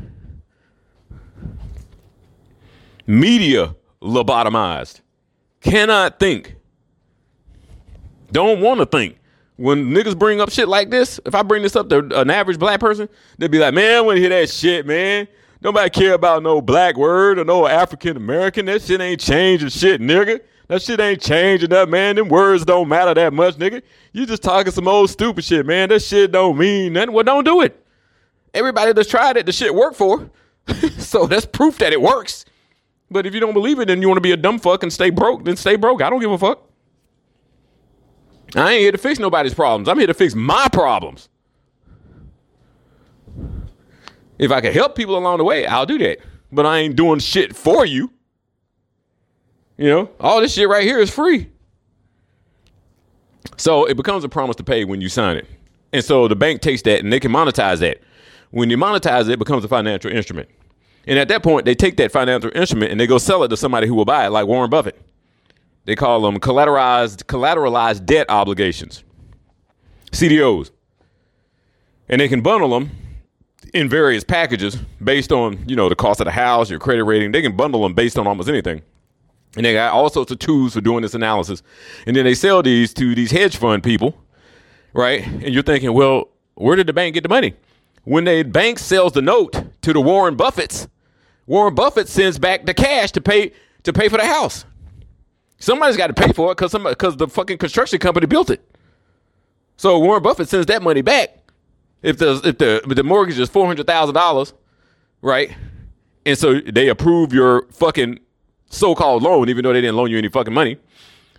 media 3.07 3.75
lobotomized, 4.01 5.01
cannot 5.61 6.19
think, 6.19 6.55
don't 8.31 8.61
want 8.61 8.79
to 8.79 8.85
think. 8.85 9.17
When 9.57 9.91
niggas 9.91 10.17
bring 10.17 10.41
up 10.41 10.49
shit 10.51 10.67
like 10.67 10.89
this, 10.89 11.19
if 11.25 11.33
I 11.33 11.41
bring 11.41 11.63
this 11.63 11.77
up 11.77 11.87
to 11.89 11.99
an 12.19 12.29
average 12.29 12.59
black 12.59 12.81
person, 12.81 13.07
they'll 13.37 13.47
be 13.47 13.59
like, 13.59 13.73
man, 13.73 13.97
I 13.97 14.01
want 14.01 14.17
to 14.17 14.19
hear 14.19 14.29
that 14.29 14.49
shit, 14.49 14.85
man. 14.85 15.29
Nobody 15.61 15.89
care 15.89 16.13
about 16.13 16.43
no 16.43 16.61
black 16.61 16.97
word 16.97 17.39
or 17.39 17.45
no 17.45 17.65
African 17.65 18.17
American. 18.17 18.65
That 18.65 18.81
shit 18.81 18.99
ain't 18.99 19.21
changing 19.21 19.69
shit, 19.69 20.01
nigga. 20.01 20.41
That 20.67 20.81
shit 20.81 20.99
ain't 20.99 21.21
changing 21.21 21.69
that, 21.69 21.89
man. 21.89 22.15
Them 22.15 22.27
words 22.27 22.65
don't 22.65 22.87
matter 22.87 23.13
that 23.13 23.33
much, 23.33 23.55
nigga. 23.55 23.83
You 24.13 24.25
just 24.25 24.41
talking 24.41 24.71
some 24.71 24.87
old 24.87 25.09
stupid 25.09 25.43
shit, 25.43 25.65
man. 25.65 25.89
That 25.89 26.01
shit 26.01 26.31
don't 26.31 26.57
mean 26.57 26.93
nothing. 26.93 27.13
Well, 27.13 27.23
don't 27.23 27.43
do 27.43 27.61
it. 27.61 27.85
Everybody 28.53 28.93
that's 28.93 29.09
tried 29.09 29.37
it, 29.37 29.45
the 29.45 29.51
shit 29.51 29.75
worked 29.75 29.97
for. 29.97 30.29
so 30.97 31.27
that's 31.27 31.45
proof 31.45 31.77
that 31.79 31.93
it 31.93 32.01
works. 32.01 32.45
But 33.11 33.27
if 33.27 33.35
you 33.35 33.39
don't 33.39 33.53
believe 33.53 33.79
it, 33.79 33.87
then 33.87 34.01
you 34.01 34.07
want 34.07 34.17
to 34.17 34.21
be 34.21 34.31
a 34.31 34.37
dumb 34.37 34.57
fuck 34.57 34.81
and 34.81 34.91
stay 34.91 35.11
broke, 35.11 35.45
then 35.45 35.55
stay 35.55 35.75
broke. 35.75 36.01
I 36.01 36.09
don't 36.09 36.19
give 36.19 36.31
a 36.31 36.37
fuck. 36.37 36.67
I 38.55 38.73
ain't 38.73 38.81
here 38.81 38.91
to 38.91 38.97
fix 38.97 39.19
nobody's 39.19 39.53
problems. 39.53 39.87
I'm 39.87 39.97
here 39.97 40.07
to 40.07 40.13
fix 40.13 40.33
my 40.33 40.67
problems. 40.71 41.29
If 44.39 44.51
I 44.51 44.61
can 44.61 44.73
help 44.73 44.95
people 44.95 45.17
along 45.17 45.37
the 45.37 45.43
way, 45.43 45.65
I'll 45.65 45.85
do 45.85 45.97
that. 45.99 46.19
But 46.51 46.65
I 46.65 46.79
ain't 46.79 46.95
doing 46.95 47.19
shit 47.19 47.55
for 47.55 47.85
you. 47.85 48.11
You 49.77 49.89
know, 49.89 50.09
all 50.19 50.41
this 50.41 50.53
shit 50.53 50.69
right 50.69 50.83
here 50.83 50.99
is 50.99 51.09
free. 51.09 51.49
So 53.57 53.85
it 53.85 53.95
becomes 53.97 54.23
a 54.23 54.29
promise 54.29 54.55
to 54.57 54.63
pay 54.63 54.85
when 54.85 55.01
you 55.01 55.09
sign 55.09 55.37
it. 55.37 55.47
And 55.93 56.03
so 56.03 56.27
the 56.27 56.35
bank 56.35 56.61
takes 56.61 56.81
that 56.83 57.01
and 57.01 57.11
they 57.11 57.19
can 57.19 57.31
monetize 57.31 57.79
that. 57.79 58.01
When 58.51 58.69
you 58.69 58.77
monetize 58.77 59.23
it, 59.23 59.31
it 59.31 59.39
becomes 59.39 59.63
a 59.63 59.67
financial 59.67 60.11
instrument. 60.11 60.49
And 61.07 61.19
at 61.19 61.27
that 61.27 61.43
point, 61.43 61.65
they 61.65 61.75
take 61.75 61.97
that 61.97 62.11
financial 62.11 62.51
instrument 62.55 62.91
and 62.91 62.99
they 62.99 63.07
go 63.07 63.17
sell 63.17 63.43
it 63.43 63.49
to 63.49 63.57
somebody 63.57 63.87
who 63.87 63.95
will 63.95 64.05
buy 64.05 64.25
it, 64.25 64.29
like 64.29 64.47
Warren 64.47 64.69
Buffett. 64.69 64.99
They 65.85 65.95
call 65.95 66.21
them 66.21 66.39
collateralized 66.39 67.25
collateralized 67.25 68.05
debt 68.05 68.25
obligations, 68.29 69.03
CDOs. 70.11 70.71
And 72.09 72.21
they 72.21 72.27
can 72.27 72.41
bundle 72.41 72.69
them 72.69 72.91
in 73.73 73.89
various 73.89 74.23
packages 74.23 74.77
based 75.03 75.31
on, 75.31 75.63
you 75.67 75.75
know, 75.75 75.89
the 75.89 75.95
cost 75.95 76.21
of 76.21 76.25
the 76.25 76.31
house, 76.31 76.69
your 76.69 76.79
credit 76.79 77.03
rating. 77.03 77.31
They 77.31 77.41
can 77.41 77.55
bundle 77.55 77.83
them 77.83 77.93
based 77.93 78.17
on 78.17 78.27
almost 78.27 78.49
anything. 78.49 78.81
And 79.55 79.65
they 79.65 79.73
got 79.73 79.93
all 79.93 80.09
sorts 80.09 80.31
of 80.31 80.39
tools 80.39 80.73
for 80.73 80.81
doing 80.81 81.01
this 81.01 81.13
analysis. 81.13 81.63
And 82.05 82.15
then 82.15 82.25
they 82.25 82.33
sell 82.35 82.61
these 82.61 82.93
to 82.95 83.15
these 83.15 83.31
hedge 83.31 83.57
fund 83.57 83.83
people, 83.83 84.21
right? 84.93 85.25
And 85.25 85.53
you're 85.53 85.63
thinking, 85.63 85.93
well, 85.93 86.29
where 86.55 86.75
did 86.75 86.87
the 86.87 86.93
bank 86.93 87.13
get 87.13 87.23
the 87.23 87.29
money? 87.29 87.55
When 88.03 88.25
the 88.25 88.43
bank 88.43 88.79
sells 88.79 89.13
the 89.13 89.21
note 89.21 89.63
to 89.81 89.93
the 89.93 90.01
Warren 90.01 90.35
Buffetts, 90.35 90.87
Warren 91.47 91.75
Buffett 91.75 92.07
sends 92.07 92.37
back 92.37 92.65
the 92.65 92.73
cash 92.73 93.11
to 93.13 93.21
pay 93.21 93.51
to 93.83 93.93
pay 93.93 94.09
for 94.09 94.17
the 94.17 94.25
house. 94.25 94.65
Somebody's 95.57 95.97
got 95.97 96.07
to 96.07 96.13
pay 96.13 96.31
for 96.33 96.51
it 96.51 96.57
because 96.57 96.73
because 96.73 97.17
the 97.17 97.27
fucking 97.27 97.57
construction 97.57 97.99
company 97.99 98.27
built 98.27 98.49
it. 98.49 98.61
So 99.77 99.99
Warren 99.99 100.23
Buffett 100.23 100.49
sends 100.49 100.65
that 100.67 100.81
money 100.81 101.01
back. 101.01 101.37
If 102.01 102.17
the 102.17 102.41
if 102.43 102.57
the 102.57 102.81
if 102.83 102.95
the 102.95 103.03
mortgage 103.03 103.39
is 103.39 103.49
four 103.49 103.65
hundred 103.65 103.87
thousand 103.87 104.15
dollars, 104.15 104.53
right? 105.21 105.55
And 106.25 106.37
so 106.37 106.59
they 106.59 106.89
approve 106.89 107.33
your 107.33 107.67
fucking 107.71 108.19
so-called 108.75 109.23
loan, 109.23 109.49
even 109.49 109.63
though 109.63 109.73
they 109.73 109.81
didn't 109.81 109.95
loan 109.95 110.11
you 110.11 110.17
any 110.17 110.29
fucking 110.29 110.53
money. 110.53 110.77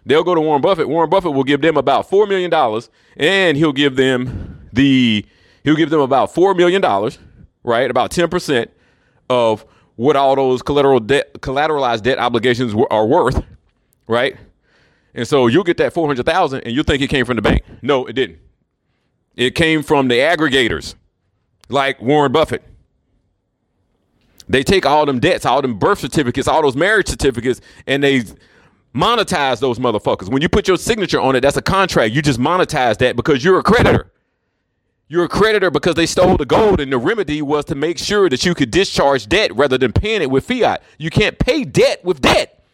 They'll 0.05 0.25
go 0.25 0.35
to 0.35 0.41
Warren 0.41 0.63
Buffett. 0.63 0.89
Warren 0.89 1.11
Buffett 1.11 1.33
will 1.33 1.45
give 1.45 1.61
them 1.61 1.77
about 1.77 2.09
four 2.09 2.27
million 2.27 2.51
dollars, 2.51 2.91
and 3.17 3.57
he'll 3.57 3.73
give 3.73 3.97
them 3.97 4.69
the 4.73 5.27
he'll 5.65 5.77
give 5.77 5.91
them 5.91 6.01
about 6.01 6.33
four 6.33 6.55
million 6.55 6.81
dollars, 6.81 7.19
right? 7.65 7.91
About 7.91 8.13
ten 8.13 8.29
percent 8.29 8.71
of 9.29 9.65
what 9.97 10.15
all 10.15 10.37
those 10.37 10.63
collateral 10.63 11.01
debt 11.01 11.35
collateralized 11.41 12.03
debt 12.03 12.19
obligations 12.19 12.73
are 12.91 13.07
worth, 13.07 13.43
right? 14.07 14.37
And 15.15 15.27
so 15.27 15.49
you'll 15.49 15.65
get 15.65 15.79
that 15.79 15.93
four 15.93 16.07
hundred 16.07 16.25
thousand, 16.27 16.61
and 16.61 16.73
you'll 16.73 16.85
think 16.85 17.03
it 17.03 17.09
came 17.09 17.25
from 17.25 17.37
the 17.37 17.43
bank. 17.43 17.63
No, 17.83 18.07
it 18.07 18.13
didn't. 18.13 18.39
It 19.35 19.55
came 19.55 19.83
from 19.83 20.09
the 20.09 20.19
aggregators, 20.19 20.95
like 21.69 22.01
Warren 22.01 22.31
Buffett. 22.31 22.63
They 24.49 24.63
take 24.63 24.87
all 24.87 25.07
them 25.07 25.19
debts, 25.19 25.45
all 25.45 25.61
them 25.61 25.79
birth 25.79 26.01
certificates, 26.01 26.47
all 26.47 26.63
those 26.63 26.77
marriage 26.77 27.09
certificates, 27.09 27.61
and 27.87 28.03
they 28.03 28.25
monetize 28.95 29.61
those 29.61 29.79
motherfuckers. 29.79 30.29
When 30.29 30.43
you 30.43 30.49
put 30.49 30.69
your 30.69 30.77
signature 30.77 31.21
on 31.21 31.37
it, 31.37 31.41
that's 31.41 31.57
a 31.57 31.63
contract. 31.63 32.15
You 32.15 32.23
just 32.23 32.39
monetize 32.39 32.99
that 32.99 33.17
because 33.17 33.45
you're 33.45 33.59
a 33.59 33.63
creditor. 33.63 34.13
You're 35.09 35.25
a 35.25 35.29
creditor 35.29 35.71
because 35.71 35.95
they 35.95 36.07
stole 36.07 36.37
the 36.37 36.47
gold, 36.47 36.81
and 36.81 36.93
the 36.93 36.99
remedy 36.99 37.41
was 37.41 37.65
to 37.67 37.75
make 37.75 37.99
sure 37.99 38.29
that 38.29 38.45
you 38.45 38.55
could 38.55 38.71
discharge 38.71 39.29
debt 39.29 39.55
rather 39.55 39.79
than 39.79 39.93
paying 39.93 40.23
it 40.23 40.31
with 40.31 40.45
fiat. 40.45 40.83
You 40.99 41.11
can't 41.11 41.39
pay 41.39 41.65
debt 41.65 42.05
with 42.05 42.21
debt. 42.21 42.65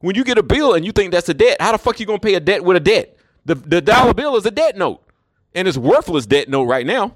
When 0.00 0.14
you 0.14 0.24
get 0.24 0.38
a 0.38 0.42
bill 0.42 0.74
and 0.74 0.84
you 0.84 0.92
think 0.92 1.12
that's 1.12 1.28
a 1.28 1.34
debt, 1.34 1.60
how 1.60 1.72
the 1.72 1.78
fuck 1.78 2.00
you 2.00 2.06
gonna 2.06 2.18
pay 2.18 2.34
a 2.34 2.40
debt 2.40 2.64
with 2.64 2.76
a 2.76 2.80
debt? 2.80 3.16
The 3.44 3.54
the 3.54 3.80
dollar 3.80 4.12
bill 4.12 4.36
is 4.36 4.44
a 4.44 4.50
debt 4.50 4.76
note, 4.76 5.02
and 5.54 5.66
it's 5.66 5.78
worthless 5.78 6.26
debt 6.26 6.48
note 6.48 6.64
right 6.64 6.86
now 6.86 7.14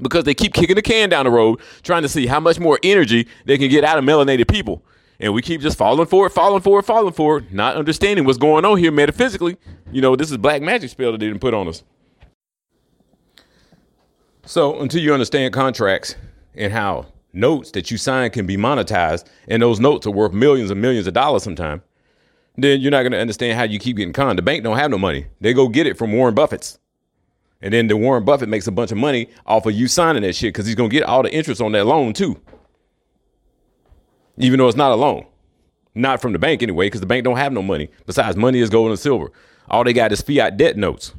because 0.00 0.24
they 0.24 0.34
keep 0.34 0.52
kicking 0.52 0.76
the 0.76 0.82
can 0.82 1.08
down 1.08 1.24
the 1.24 1.30
road, 1.30 1.60
trying 1.82 2.02
to 2.02 2.08
see 2.08 2.26
how 2.26 2.40
much 2.40 2.58
more 2.58 2.78
energy 2.82 3.26
they 3.44 3.58
can 3.58 3.68
get 3.68 3.84
out 3.84 3.98
of 3.98 4.04
melanated 4.04 4.48
people. 4.48 4.82
And 5.18 5.32
we 5.32 5.40
keep 5.40 5.60
just 5.60 5.78
falling 5.78 6.06
for 6.06 6.26
it, 6.26 6.30
falling 6.30 6.60
for 6.60 6.78
it, 6.80 6.84
falling 6.84 7.12
for 7.12 7.38
it, 7.38 7.52
not 7.52 7.76
understanding 7.76 8.24
what's 8.24 8.38
going 8.38 8.64
on 8.64 8.76
here 8.78 8.92
metaphysically. 8.92 9.56
You 9.90 10.02
know, 10.02 10.14
this 10.14 10.30
is 10.30 10.36
black 10.36 10.60
magic 10.60 10.90
spell 10.90 11.12
that 11.12 11.18
they 11.18 11.26
didn't 11.26 11.40
put 11.40 11.54
on 11.54 11.68
us. 11.68 11.82
So 14.44 14.78
until 14.80 15.00
you 15.00 15.12
understand 15.12 15.54
contracts 15.54 16.16
and 16.54 16.72
how 16.72 17.06
notes 17.32 17.70
that 17.72 17.90
you 17.90 17.98
sign 17.98 18.30
can 18.30 18.46
be 18.46 18.56
monetized, 18.56 19.24
and 19.48 19.62
those 19.62 19.80
notes 19.80 20.06
are 20.06 20.10
worth 20.10 20.32
millions 20.32 20.70
and 20.70 20.80
millions 20.80 21.06
of 21.06 21.14
dollars 21.14 21.42
sometime, 21.42 21.82
then 22.56 22.80
you're 22.80 22.90
not 22.90 23.02
going 23.02 23.12
to 23.12 23.18
understand 23.18 23.58
how 23.58 23.64
you 23.64 23.78
keep 23.78 23.96
getting 23.96 24.12
conned. 24.12 24.38
The 24.38 24.42
bank 24.42 24.64
don't 24.64 24.76
have 24.76 24.90
no 24.90 24.98
money. 24.98 25.26
They 25.40 25.52
go 25.52 25.68
get 25.68 25.86
it 25.86 25.98
from 25.98 26.12
Warren 26.12 26.34
Buffett's. 26.34 26.78
And 27.62 27.72
then 27.72 27.88
the 27.88 27.96
Warren 27.96 28.24
Buffett 28.24 28.48
makes 28.48 28.66
a 28.66 28.72
bunch 28.72 28.92
of 28.92 28.98
money 28.98 29.28
off 29.46 29.66
of 29.66 29.72
you 29.72 29.88
signing 29.88 30.22
that 30.22 30.34
shit 30.34 30.52
because 30.52 30.66
he's 30.66 30.74
gonna 30.74 30.88
get 30.88 31.04
all 31.04 31.22
the 31.22 31.32
interest 31.32 31.60
on 31.60 31.72
that 31.72 31.86
loan 31.86 32.12
too. 32.12 32.40
Even 34.38 34.58
though 34.58 34.68
it's 34.68 34.76
not 34.76 34.92
a 34.92 34.96
loan. 34.96 35.26
Not 35.94 36.20
from 36.20 36.34
the 36.34 36.38
bank 36.38 36.62
anyway, 36.62 36.86
because 36.86 37.00
the 37.00 37.06
bank 37.06 37.24
don't 37.24 37.38
have 37.38 37.52
no 37.52 37.62
money. 37.62 37.88
Besides, 38.04 38.36
money 38.36 38.60
is 38.60 38.68
gold 38.68 38.90
and 38.90 38.98
silver. 38.98 39.32
All 39.68 39.82
they 39.82 39.94
got 39.94 40.12
is 40.12 40.20
fiat 40.20 40.58
debt 40.58 40.76
notes. 40.76 41.14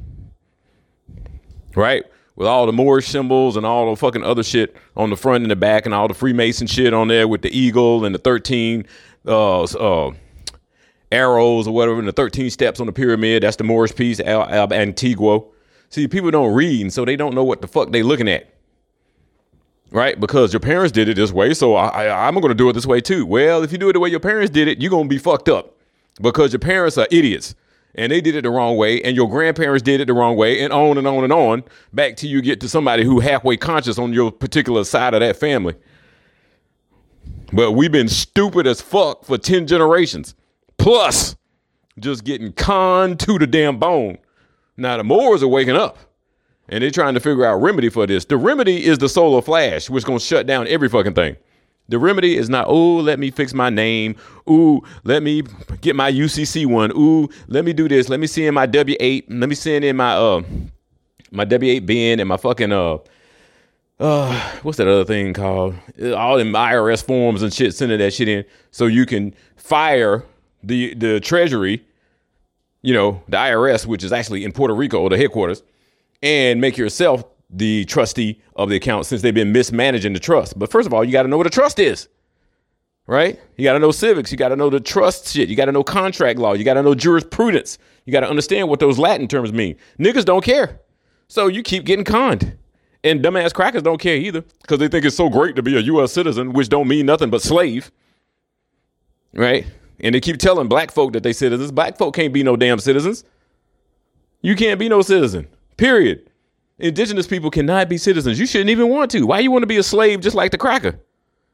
Right? 1.74 2.04
With 2.36 2.46
all 2.46 2.66
the 2.66 2.72
Moorish 2.72 3.08
symbols 3.08 3.56
and 3.56 3.66
all 3.66 3.90
the 3.90 3.96
fucking 3.96 4.22
other 4.22 4.44
shit 4.44 4.76
on 4.96 5.10
the 5.10 5.16
front 5.16 5.42
and 5.42 5.50
the 5.50 5.56
back 5.56 5.84
and 5.84 5.94
all 5.94 6.06
the 6.06 6.14
Freemason 6.14 6.68
shit 6.68 6.94
on 6.94 7.08
there 7.08 7.26
with 7.26 7.42
the 7.42 7.50
eagle 7.50 8.04
and 8.04 8.14
the 8.14 8.20
13 8.20 8.86
uh, 9.26 9.64
uh, 9.64 10.12
arrows 11.10 11.66
or 11.66 11.74
whatever 11.74 11.98
and 11.98 12.06
the 12.06 12.12
13 12.12 12.48
steps 12.50 12.78
on 12.78 12.86
the 12.86 12.92
pyramid. 12.92 13.42
That's 13.42 13.56
the 13.56 13.64
Moorish 13.64 13.96
piece, 13.96 14.20
Al, 14.20 14.48
Al 14.48 14.68
Antiguo. 14.68 15.48
See, 15.90 16.06
people 16.08 16.30
don't 16.30 16.54
read, 16.54 16.80
and 16.82 16.92
so 16.92 17.04
they 17.04 17.16
don't 17.16 17.34
know 17.34 17.44
what 17.44 17.62
the 17.62 17.68
fuck 17.68 17.92
they 17.92 18.02
looking 18.02 18.28
at. 18.28 18.52
Right? 19.90 20.20
Because 20.20 20.52
your 20.52 20.60
parents 20.60 20.92
did 20.92 21.08
it 21.08 21.16
this 21.16 21.32
way, 21.32 21.54
so 21.54 21.74
I, 21.74 22.06
I, 22.06 22.28
I'm 22.28 22.34
going 22.34 22.48
to 22.48 22.54
do 22.54 22.68
it 22.68 22.74
this 22.74 22.84
way 22.84 23.00
too. 23.00 23.24
Well, 23.24 23.62
if 23.62 23.72
you 23.72 23.78
do 23.78 23.88
it 23.88 23.94
the 23.94 24.00
way 24.00 24.10
your 24.10 24.20
parents 24.20 24.50
did 24.50 24.68
it, 24.68 24.82
you're 24.82 24.90
going 24.90 25.04
to 25.04 25.08
be 25.08 25.18
fucked 25.18 25.48
up 25.48 25.76
because 26.20 26.52
your 26.52 26.60
parents 26.60 26.98
are 26.98 27.08
idiots 27.10 27.54
and 27.94 28.12
they 28.12 28.20
did 28.20 28.34
it 28.36 28.42
the 28.42 28.50
wrong 28.50 28.76
way, 28.76 29.02
and 29.02 29.16
your 29.16 29.28
grandparents 29.28 29.82
did 29.82 30.00
it 30.00 30.06
the 30.06 30.14
wrong 30.14 30.36
way, 30.36 30.62
and 30.62 30.72
on 30.72 30.98
and 30.98 31.06
on 31.06 31.24
and 31.24 31.32
on, 31.32 31.64
back 31.92 32.16
till 32.16 32.30
you 32.30 32.40
get 32.40 32.60
to 32.60 32.68
somebody 32.68 33.02
who 33.02 33.18
halfway 33.18 33.56
conscious 33.56 33.98
on 33.98 34.12
your 34.12 34.30
particular 34.30 34.84
side 34.84 35.14
of 35.14 35.20
that 35.20 35.36
family. 35.36 35.74
But 37.52 37.72
we've 37.72 37.90
been 37.90 38.08
stupid 38.08 38.66
as 38.66 38.80
fuck 38.80 39.24
for 39.24 39.38
10 39.38 39.66
generations. 39.66 40.34
Plus, 40.76 41.34
just 41.98 42.24
getting 42.24 42.52
conned 42.52 43.18
to 43.20 43.38
the 43.38 43.46
damn 43.46 43.78
bone. 43.78 44.18
Now 44.78 44.96
the 44.96 45.04
Moors 45.04 45.42
are 45.42 45.48
waking 45.48 45.76
up 45.76 45.98
and 46.68 46.82
they're 46.82 46.90
trying 46.90 47.14
to 47.14 47.20
figure 47.20 47.44
out 47.44 47.56
remedy 47.56 47.88
for 47.88 48.06
this. 48.06 48.24
The 48.24 48.36
remedy 48.36 48.86
is 48.86 48.98
the 48.98 49.08
solar 49.08 49.42
flash, 49.42 49.90
which 49.90 50.02
is 50.02 50.04
gonna 50.04 50.20
shut 50.20 50.46
down 50.46 50.68
every 50.68 50.88
fucking 50.88 51.14
thing. 51.14 51.36
The 51.88 51.98
remedy 51.98 52.36
is 52.36 52.48
not, 52.48 52.66
oh, 52.68 52.96
let 52.96 53.18
me 53.18 53.30
fix 53.30 53.54
my 53.54 53.70
name. 53.70 54.14
Ooh, 54.48 54.82
let 55.04 55.22
me 55.22 55.42
get 55.80 55.96
my 55.96 56.12
UCC 56.12 56.66
one. 56.66 56.92
Ooh, 56.92 57.28
let 57.48 57.64
me 57.64 57.72
do 57.72 57.88
this. 57.88 58.08
Let 58.08 58.20
me 58.20 58.26
send 58.26 58.46
in 58.46 58.54
my 58.54 58.66
W 58.66 58.96
eight. 59.00 59.30
Let 59.30 59.48
me 59.48 59.54
send 59.54 59.84
in 59.84 59.96
my 59.96 60.12
uh 60.12 60.42
my 61.32 61.44
W 61.44 61.72
eight 61.72 61.84
bin 61.84 62.20
and 62.20 62.28
my 62.28 62.36
fucking 62.36 62.72
uh 62.72 62.98
uh 63.98 64.52
what's 64.62 64.78
that 64.78 64.86
other 64.86 65.04
thing 65.04 65.34
called? 65.34 65.74
All 66.14 66.36
them 66.36 66.52
IRS 66.52 67.02
forms 67.02 67.42
and 67.42 67.52
shit, 67.52 67.74
sending 67.74 67.98
that 67.98 68.12
shit 68.12 68.28
in 68.28 68.44
so 68.70 68.86
you 68.86 69.06
can 69.06 69.34
fire 69.56 70.24
the 70.62 70.94
the 70.94 71.18
treasury 71.20 71.84
you 72.82 72.94
know, 72.94 73.22
the 73.28 73.36
IRS, 73.36 73.86
which 73.86 74.04
is 74.04 74.12
actually 74.12 74.44
in 74.44 74.52
Puerto 74.52 74.74
Rico, 74.74 75.00
or 75.00 75.10
the 75.10 75.18
headquarters, 75.18 75.62
and 76.22 76.60
make 76.60 76.76
yourself 76.76 77.24
the 77.50 77.84
trustee 77.86 78.40
of 78.56 78.68
the 78.68 78.76
account 78.76 79.06
since 79.06 79.22
they've 79.22 79.34
been 79.34 79.52
mismanaging 79.52 80.12
the 80.12 80.20
trust. 80.20 80.58
But 80.58 80.70
first 80.70 80.86
of 80.86 80.94
all, 80.94 81.04
you 81.04 81.12
got 81.12 81.22
to 81.22 81.28
know 81.28 81.38
what 81.38 81.46
a 81.46 81.50
trust 81.50 81.78
is, 81.78 82.08
right? 83.06 83.40
You 83.56 83.64
got 83.64 83.72
to 83.72 83.78
know 83.78 83.90
civics. 83.90 84.30
You 84.30 84.38
got 84.38 84.48
to 84.50 84.56
know 84.56 84.70
the 84.70 84.80
trust 84.80 85.28
shit. 85.28 85.48
You 85.48 85.56
got 85.56 85.66
to 85.66 85.72
know 85.72 85.82
contract 85.82 86.38
law. 86.38 86.52
You 86.52 86.64
got 86.64 86.74
to 86.74 86.82
know 86.82 86.94
jurisprudence. 86.94 87.78
You 88.04 88.12
got 88.12 88.20
to 88.20 88.28
understand 88.28 88.68
what 88.68 88.80
those 88.80 88.98
Latin 88.98 89.28
terms 89.28 89.52
mean. 89.52 89.76
Niggas 89.98 90.24
don't 90.24 90.44
care. 90.44 90.80
So 91.28 91.46
you 91.46 91.62
keep 91.62 91.84
getting 91.84 92.04
conned. 92.04 92.56
And 93.04 93.22
dumbass 93.22 93.54
crackers 93.54 93.82
don't 93.82 94.00
care 94.00 94.16
either 94.16 94.42
because 94.62 94.78
they 94.78 94.88
think 94.88 95.04
it's 95.04 95.16
so 95.16 95.28
great 95.28 95.54
to 95.56 95.62
be 95.62 95.76
a 95.76 95.80
U.S. 95.80 96.12
citizen, 96.12 96.52
which 96.52 96.68
don't 96.68 96.88
mean 96.88 97.06
nothing 97.06 97.30
but 97.30 97.42
slave, 97.42 97.92
right? 99.32 99.66
And 100.00 100.14
they 100.14 100.20
keep 100.20 100.38
telling 100.38 100.68
black 100.68 100.90
folk 100.90 101.12
that 101.12 101.22
they 101.22 101.32
citizens. 101.32 101.72
Black 101.72 101.98
folk 101.98 102.14
can't 102.14 102.32
be 102.32 102.42
no 102.42 102.56
damn 102.56 102.78
citizens. 102.78 103.24
You 104.42 104.54
can't 104.54 104.78
be 104.78 104.88
no 104.88 105.02
citizen. 105.02 105.48
Period. 105.76 106.30
Indigenous 106.78 107.26
people 107.26 107.50
cannot 107.50 107.88
be 107.88 107.98
citizens. 107.98 108.38
You 108.38 108.46
shouldn't 108.46 108.70
even 108.70 108.88
want 108.88 109.10
to. 109.12 109.26
Why 109.26 109.40
you 109.40 109.50
want 109.50 109.62
to 109.62 109.66
be 109.66 109.78
a 109.78 109.82
slave 109.82 110.20
just 110.20 110.36
like 110.36 110.52
the 110.52 110.58
cracker? 110.58 111.00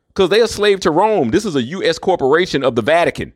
Because 0.09 0.29
they 0.29 0.43
are 0.43 0.47
slave 0.47 0.81
to 0.81 0.91
Rome. 0.91 1.31
This 1.31 1.45
is 1.45 1.57
a 1.57 1.63
U.S. 1.63 1.99
corporation 1.99 2.63
of 2.63 2.75
the 2.75 2.83
Vatican. 2.83 3.33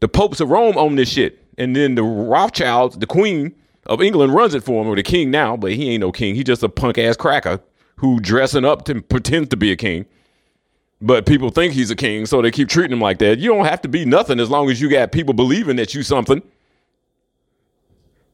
The 0.00 0.08
popes 0.08 0.40
of 0.40 0.50
Rome 0.50 0.76
own 0.76 0.96
this 0.96 1.10
shit, 1.10 1.44
and 1.58 1.74
then 1.74 1.94
the 1.94 2.02
Rothschilds, 2.02 2.98
the 2.98 3.06
Queen 3.06 3.54
of 3.86 4.00
England, 4.00 4.34
runs 4.34 4.54
it 4.54 4.62
for 4.62 4.82
him, 4.82 4.88
or 4.88 4.96
the 4.96 5.02
King 5.02 5.30
now, 5.30 5.56
but 5.56 5.72
he 5.72 5.90
ain't 5.90 6.00
no 6.00 6.12
king. 6.12 6.34
He 6.34 6.44
just 6.44 6.62
a 6.62 6.68
punk 6.68 6.98
ass 6.98 7.16
cracker 7.16 7.60
who 7.96 8.20
dressing 8.20 8.64
up 8.64 8.84
to 8.86 9.02
pretend 9.02 9.50
to 9.50 9.56
be 9.56 9.72
a 9.72 9.76
king. 9.76 10.06
But 11.02 11.24
people 11.24 11.50
think 11.50 11.72
he's 11.72 11.90
a 11.90 11.96
king, 11.96 12.26
so 12.26 12.42
they 12.42 12.50
keep 12.50 12.68
treating 12.68 12.92
him 12.92 13.00
like 13.00 13.18
that. 13.18 13.38
You 13.38 13.48
don't 13.54 13.64
have 13.64 13.80
to 13.82 13.88
be 13.88 14.04
nothing 14.04 14.38
as 14.38 14.50
long 14.50 14.70
as 14.70 14.80
you 14.80 14.90
got 14.90 15.12
people 15.12 15.32
believing 15.32 15.76
that 15.76 15.94
you 15.94 16.02
something. 16.02 16.42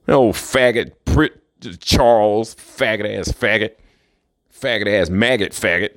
Oh, 0.08 0.32
faggot, 0.32 0.92
Prit, 1.04 1.40
Charles, 1.80 2.54
faggot 2.56 3.18
ass 3.18 3.28
faggot, 3.28 3.73
faggot 4.52 4.88
ass 4.88 5.11
maggot 5.11 5.52
faggot. 5.52 5.96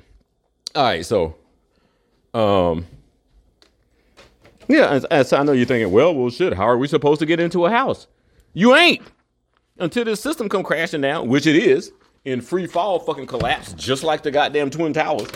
All 0.75 0.83
right, 0.83 1.05
so, 1.05 1.35
um, 2.33 2.85
yeah, 4.67 4.89
as, 4.89 5.05
as 5.05 5.33
I 5.33 5.41
know 5.43 5.51
you're 5.51 5.65
thinking, 5.65 5.91
well, 5.91 6.13
well, 6.13 6.29
shit, 6.29 6.53
how 6.53 6.67
are 6.67 6.77
we 6.77 6.87
supposed 6.87 7.19
to 7.19 7.25
get 7.25 7.39
into 7.39 7.65
a 7.65 7.71
house? 7.71 8.05
You 8.53 8.75
ain't 8.75 9.01
until 9.79 10.05
this 10.05 10.21
system 10.21 10.49
come 10.49 10.63
crashing 10.63 11.01
down, 11.01 11.27
which 11.27 11.47
it 11.47 11.55
is 11.55 11.91
in 12.25 12.41
free 12.41 12.67
fall, 12.67 12.99
fucking 12.99 13.25
collapse, 13.25 13.73
just 13.73 14.03
like 14.03 14.21
the 14.21 14.29
goddamn 14.29 14.69
twin 14.69 14.93
towers. 14.93 15.29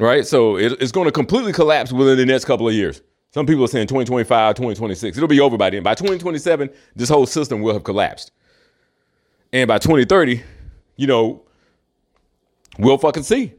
Right, 0.00 0.26
so 0.26 0.56
it, 0.56 0.80
it's 0.80 0.92
going 0.92 1.04
to 1.04 1.12
completely 1.12 1.52
collapse 1.52 1.92
within 1.92 2.16
the 2.16 2.24
next 2.24 2.46
couple 2.46 2.66
of 2.66 2.72
years. 2.72 3.02
Some 3.34 3.44
people 3.44 3.64
are 3.64 3.68
saying 3.68 3.86
2025, 3.86 4.54
2026. 4.54 5.14
It'll 5.14 5.28
be 5.28 5.40
over 5.40 5.58
by 5.58 5.68
then. 5.68 5.82
By 5.82 5.94
2027, 5.94 6.70
this 6.96 7.10
whole 7.10 7.26
system 7.26 7.60
will 7.60 7.74
have 7.74 7.84
collapsed. 7.84 8.32
And 9.52 9.68
by 9.68 9.76
2030, 9.76 10.42
you 10.96 11.06
know, 11.06 11.42
we'll 12.78 12.96
fucking 12.96 13.24
see 13.24 13.52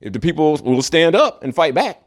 if 0.00 0.12
the 0.12 0.20
people 0.20 0.56
will 0.58 0.80
stand 0.80 1.16
up 1.16 1.42
and 1.42 1.52
fight 1.52 1.74
back. 1.74 2.00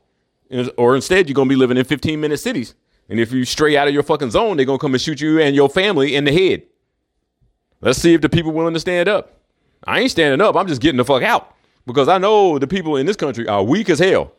Or 0.77 0.95
instead, 0.95 1.27
you're 1.27 1.35
going 1.35 1.49
to 1.49 1.53
be 1.53 1.57
living 1.57 1.75
in 1.75 1.83
15 1.83 2.21
minute 2.21 2.37
cities. 2.37 2.75
And 3.09 3.19
if 3.19 3.33
you 3.33 3.43
stray 3.43 3.75
out 3.75 3.89
of 3.89 3.93
your 3.93 4.03
fucking 4.03 4.31
zone, 4.31 4.55
they're 4.55 4.65
going 4.65 4.79
to 4.79 4.81
come 4.81 4.93
and 4.93 5.01
shoot 5.01 5.19
you 5.19 5.41
and 5.41 5.57
your 5.57 5.67
family 5.67 6.15
in 6.15 6.23
the 6.23 6.31
head. 6.31 6.63
Let's 7.81 7.99
see 7.99 8.13
if 8.13 8.21
the 8.21 8.29
people 8.29 8.53
willing 8.53 8.75
to 8.75 8.79
stand 8.79 9.09
up. 9.09 9.41
I 9.83 9.99
ain't 9.99 10.11
standing 10.11 10.39
up. 10.39 10.55
I'm 10.55 10.67
just 10.67 10.79
getting 10.79 10.97
the 10.97 11.03
fuck 11.03 11.21
out 11.21 11.53
because 11.85 12.07
I 12.07 12.17
know 12.17 12.59
the 12.59 12.67
people 12.67 12.95
in 12.97 13.05
this 13.05 13.15
country 13.15 13.47
are 13.47 13.63
weak 13.63 13.89
as 13.89 13.99
hell. 13.99 14.33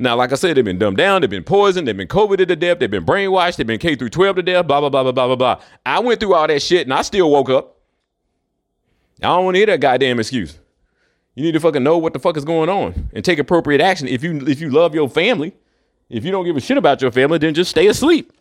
Now, 0.00 0.14
like 0.14 0.30
I 0.30 0.36
said, 0.36 0.56
they've 0.56 0.64
been 0.64 0.78
dumbed 0.78 0.96
down, 0.96 1.20
they've 1.20 1.30
been 1.30 1.42
poisoned, 1.42 1.88
they've 1.88 1.96
been 1.96 2.06
COVID 2.06 2.46
to 2.46 2.56
death, 2.56 2.78
they've 2.78 2.90
been 2.90 3.04
brainwashed, 3.04 3.56
they've 3.56 3.66
been 3.66 3.80
K 3.80 3.96
through 3.96 4.10
12 4.10 4.36
to 4.36 4.42
death, 4.42 4.66
blah, 4.66 4.80
blah, 4.80 4.88
blah, 4.88 5.02
blah, 5.02 5.12
blah, 5.12 5.26
blah, 5.26 5.36
blah. 5.36 5.62
I 5.84 5.98
went 5.98 6.20
through 6.20 6.34
all 6.34 6.46
that 6.46 6.62
shit 6.62 6.86
and 6.86 6.94
I 6.94 7.02
still 7.02 7.28
woke 7.30 7.50
up. 7.50 7.76
I 9.20 9.26
don't 9.26 9.44
want 9.44 9.56
to 9.56 9.58
hear 9.58 9.66
that 9.66 9.80
goddamn 9.80 10.20
excuse. 10.20 10.56
You 11.34 11.42
need 11.42 11.52
to 11.52 11.60
fucking 11.60 11.82
know 11.82 11.98
what 11.98 12.12
the 12.12 12.20
fuck 12.20 12.36
is 12.36 12.44
going 12.44 12.68
on 12.68 13.10
and 13.12 13.24
take 13.24 13.40
appropriate 13.40 13.80
action. 13.80 14.06
If 14.06 14.22
you 14.22 14.38
if 14.46 14.60
you 14.60 14.70
love 14.70 14.94
your 14.94 15.08
family, 15.08 15.54
if 16.08 16.24
you 16.24 16.30
don't 16.30 16.44
give 16.44 16.56
a 16.56 16.60
shit 16.60 16.76
about 16.76 17.02
your 17.02 17.12
family, 17.12 17.38
then 17.38 17.54
just 17.54 17.70
stay 17.70 17.86
asleep. 17.88 18.32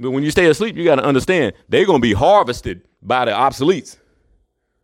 But 0.00 0.10
when 0.10 0.22
you 0.22 0.30
stay 0.30 0.46
asleep, 0.46 0.76
you 0.76 0.84
got 0.84 0.96
to 0.96 1.04
understand 1.04 1.54
they're 1.68 1.86
gonna 1.86 2.00
be 2.00 2.12
harvested 2.12 2.82
by 3.02 3.26
the 3.26 3.30
obsoletes 3.30 3.96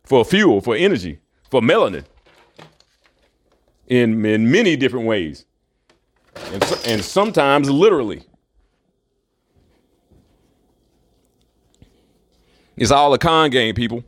for 0.03 0.23
fuel, 0.25 0.61
for 0.61 0.75
energy, 0.75 1.19
for 1.49 1.61
melanin 1.61 2.05
in, 3.91 4.25
in 4.25 4.49
many 4.49 4.77
different 4.77 5.05
ways 5.05 5.45
and, 6.53 6.63
and 6.87 7.03
sometimes 7.03 7.69
literally. 7.69 8.23
It's 12.77 12.89
all 12.89 13.13
a 13.13 13.17
con 13.17 13.49
game, 13.49 13.75
people. 13.75 14.03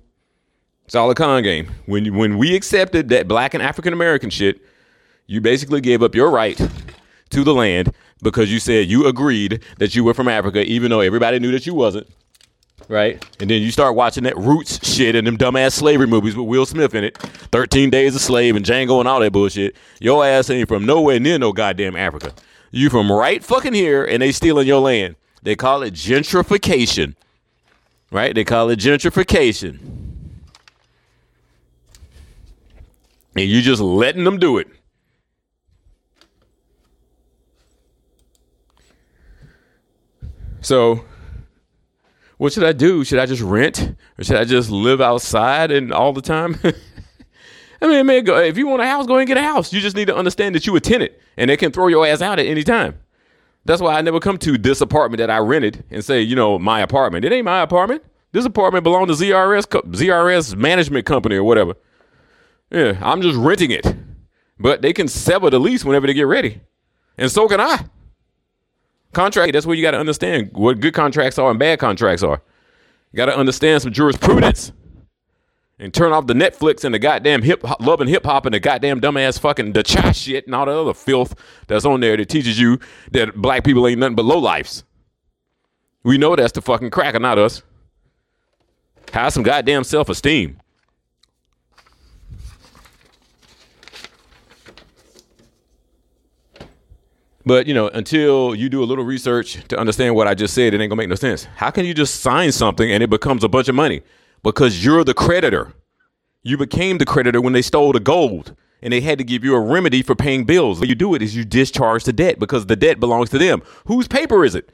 It's 0.86 0.96
all 0.96 1.12
a 1.12 1.16
con 1.16 1.44
game. 1.44 1.70
When 1.86 2.16
when 2.16 2.38
we 2.38 2.56
accepted 2.56 3.10
that 3.10 3.28
black 3.28 3.54
and 3.54 3.62
African 3.62 3.92
American 3.92 4.30
shit, 4.30 4.62
you 5.28 5.42
basically 5.42 5.82
gave 5.82 6.02
up 6.02 6.16
your 6.16 6.32
right 6.32 6.58
to 7.32 7.44
the 7.44 7.54
land 7.54 7.94
because 8.22 8.52
you 8.52 8.60
said 8.60 8.88
you 8.88 9.06
agreed 9.06 9.62
that 9.80 9.96
you 9.96 10.06
were 10.06 10.14
from 10.14 10.30
Africa, 10.30 10.64
even 10.64 10.92
though 10.92 11.02
everybody 11.02 11.40
knew 11.40 11.52
that 11.52 11.68
you 11.68 11.74
wasn't 11.74 12.08
right? 12.88 13.24
And 13.40 13.50
then 13.50 13.62
you 13.62 13.72
start 13.72 13.96
watching 13.96 14.24
that 14.24 14.38
Roots 14.38 14.86
shit 14.88 15.16
and 15.16 15.26
them 15.26 15.38
dumbass 15.38 15.74
slavery 15.74 16.08
movies 16.08 16.36
with 16.36 16.48
Will 16.48 16.66
Smith 16.66 16.96
in 16.96 17.04
it, 17.04 17.18
13 17.18 17.90
Days 17.90 18.16
a 18.16 18.20
Slave 18.20 18.56
and 18.56 18.66
Django 18.66 19.00
and 19.00 19.08
all 19.08 19.20
that 19.20 19.32
bullshit. 19.32 19.76
Your 20.00 20.26
ass 20.26 20.50
ain't 20.50 20.68
from 20.68 20.86
nowhere 20.86 21.20
near 21.20 21.38
no 21.38 21.52
goddamn 21.52 21.96
Africa. 21.96 22.34
You 22.72 22.90
from 22.90 23.12
right 23.12 23.44
fucking 23.44 23.74
here 23.74 24.04
and 24.04 24.22
they 24.22 24.32
stealing 24.32 24.68
your 24.68 24.82
land. 24.82 25.16
They 25.42 25.56
call 25.56 25.84
it 25.84 25.94
gentrification, 25.94 27.16
right? 28.12 28.34
They 28.34 28.44
call 28.44 28.70
it 28.70 28.80
gentrification. 28.80 29.80
And 33.36 33.50
you 33.50 33.62
just 33.62 33.82
letting 33.82 34.24
them 34.24 34.40
do 34.40 34.58
it. 34.58 34.68
So 40.62 41.04
what 42.44 42.52
should 42.52 42.66
I 42.66 42.74
do? 42.74 43.06
Should 43.06 43.20
I 43.20 43.26
just 43.26 43.42
rent 43.42 43.96
or 44.20 44.24
should 44.26 44.36
I 44.36 44.44
just 44.44 44.70
live 44.70 45.00
outside 45.00 45.72
and 45.72 45.94
all 45.94 46.12
the 46.12 46.22
time? 46.22 46.60
I 47.82 47.88
mean, 47.88 48.06
man, 48.06 48.26
go, 48.26 48.38
if 48.38 48.58
you 48.58 48.68
want 48.68 48.82
a 48.82 48.86
house, 48.86 49.08
go 49.08 49.18
and 49.18 49.26
get 49.26 49.38
a 49.38 49.42
house. 49.42 49.72
You 49.72 49.80
just 49.80 49.96
need 49.96 50.08
to 50.08 50.16
understand 50.16 50.54
that 50.56 50.68
you 50.68 50.76
a 50.76 50.82
tenant 50.82 51.14
and 51.38 51.50
they 51.50 51.56
can 51.56 51.72
throw 51.72 51.88
your 51.88 52.06
ass 52.06 52.22
out 52.22 52.40
at 52.40 52.46
any 52.46 52.64
time. 52.64 53.00
That's 53.64 53.82
why 53.82 53.98
I 53.98 54.02
never 54.02 54.20
come 54.20 54.38
to 54.40 54.58
this 54.58 54.82
apartment 54.82 55.20
that 55.20 55.30
I 55.30 55.38
rented 55.38 55.86
and 55.90 56.04
say, 56.04 56.20
you 56.20 56.36
know, 56.36 56.60
my 56.60 56.82
apartment. 56.82 57.24
It 57.24 57.32
ain't 57.32 57.46
my 57.46 57.62
apartment. 57.62 58.04
This 58.34 58.44
apartment 58.44 58.84
belongs 58.84 59.18
to 59.18 59.24
ZRS 59.24 59.64
ZRS 59.94 60.54
management 60.58 61.06
company 61.06 61.38
or 61.38 61.46
whatever. 61.46 61.76
Yeah, 62.72 63.00
I'm 63.02 63.22
just 63.22 63.38
renting 63.38 63.72
it. 63.72 63.88
But 64.60 64.82
they 64.82 64.92
can 64.92 65.08
sever 65.08 65.50
the 65.50 65.62
lease 65.62 65.86
whenever 65.86 66.08
they 66.08 66.14
get 66.14 66.28
ready. 66.28 66.60
And 67.18 67.32
so 67.32 67.48
can 67.48 67.62
I. 67.62 67.86
Contract, 69.14 69.54
that's 69.54 69.66
where 69.66 69.76
you 69.76 69.82
got 69.84 69.92
to 69.92 70.00
understand 70.00 70.50
what 70.54 70.80
good 70.80 70.94
contracts 70.94 71.38
are 71.38 71.50
and 71.50 71.60
bad 71.60 71.80
contracts 71.80 72.24
are. 72.24 72.42
You 73.12 73.18
got 73.18 73.28
to 73.28 73.38
understand 73.38 73.84
some 73.84 73.94
jurisprudence 73.94 74.72
and 75.80 75.94
turn 75.94 76.12
off 76.12 76.28
the 76.28 76.34
Netflix 76.34 76.84
and 76.84 76.94
the 76.94 77.00
goddamn 77.00 77.44
hip 77.44 77.64
love 77.80 78.02
and 78.02 78.10
hip 78.10 78.26
hop 78.26 78.46
and 78.46 78.54
the 78.54 78.60
goddamn 78.60 79.02
dumbass 79.02 79.40
fucking 79.40 79.74
the 79.74 79.84
cha 79.84 80.12
shit 80.12 80.46
and 80.48 80.56
all 80.56 80.66
the 80.66 80.72
other 80.72 80.94
filth 80.94 81.36
that's 81.68 81.86
on 81.86 82.00
there 82.00 82.18
that 82.18 82.30
teaches 82.30 82.60
you 82.60 82.80
that 83.12 83.36
black 83.36 83.64
people 83.64 83.88
ain't 83.88 84.00
nothing 84.00 84.16
but 84.16 84.26
low 84.26 84.40
lifes. 84.40 84.84
We 86.04 86.18
know 86.18 86.36
that's 86.36 86.52
the 86.52 86.62
fucking 86.62 86.90
cracker, 86.90 87.20
not 87.20 87.38
us. 87.38 87.62
Have 89.14 89.32
some 89.32 89.44
goddamn 89.44 89.84
self 89.84 90.10
esteem. 90.10 90.60
But 97.46 97.68
you 97.68 97.74
know, 97.74 97.88
until 97.90 98.56
you 98.56 98.70
do 98.70 98.84
a 98.84 98.86
little 98.86 99.04
research 99.04 99.68
to 99.68 99.78
understand 99.78 100.16
what 100.16 100.28
I 100.28 100.34
just 100.34 100.54
said, 100.54 100.74
it 100.74 100.82
ain't 100.82 100.90
gonna 100.90 101.02
make 101.02 101.10
no 101.10 101.16
sense. 101.16 101.46
How 101.56 101.72
can 101.72 101.86
you 101.86 101.94
just 101.94 102.22
sign 102.22 102.52
something 102.52 102.90
and 102.90 103.04
it 103.04 103.10
becomes 103.10 103.44
a 103.44 103.50
bunch 103.50 103.68
of 103.68 103.76
money? 103.76 104.02
Because 104.44 104.84
you're 104.84 105.04
the 105.04 105.14
creditor. 105.14 105.74
You 106.42 106.58
became 106.58 106.98
the 106.98 107.06
creditor 107.06 107.42
when 107.42 107.54
they 107.54 107.62
stole 107.62 107.94
the 107.94 108.00
gold 108.00 108.56
and 108.82 108.92
they 108.92 109.02
had 109.02 109.18
to 109.18 109.24
give 109.24 109.44
you 109.44 109.56
a 109.56 109.60
remedy 109.60 110.02
for 110.02 110.14
paying 110.14 110.44
bills. 110.44 110.80
What 110.80 110.90
you 110.90 110.96
do 110.96 111.16
it 111.16 111.22
is 111.22 111.36
you 111.36 111.46
discharge 111.46 112.04
the 112.04 112.14
debt 112.14 112.40
because 112.40 112.66
the 112.66 112.76
debt 112.76 113.00
belongs 113.00 113.30
to 113.30 113.38
them. 113.38 113.62
Whose 113.86 114.08
paper 114.08 114.44
is 114.44 114.56
it? 114.56 114.70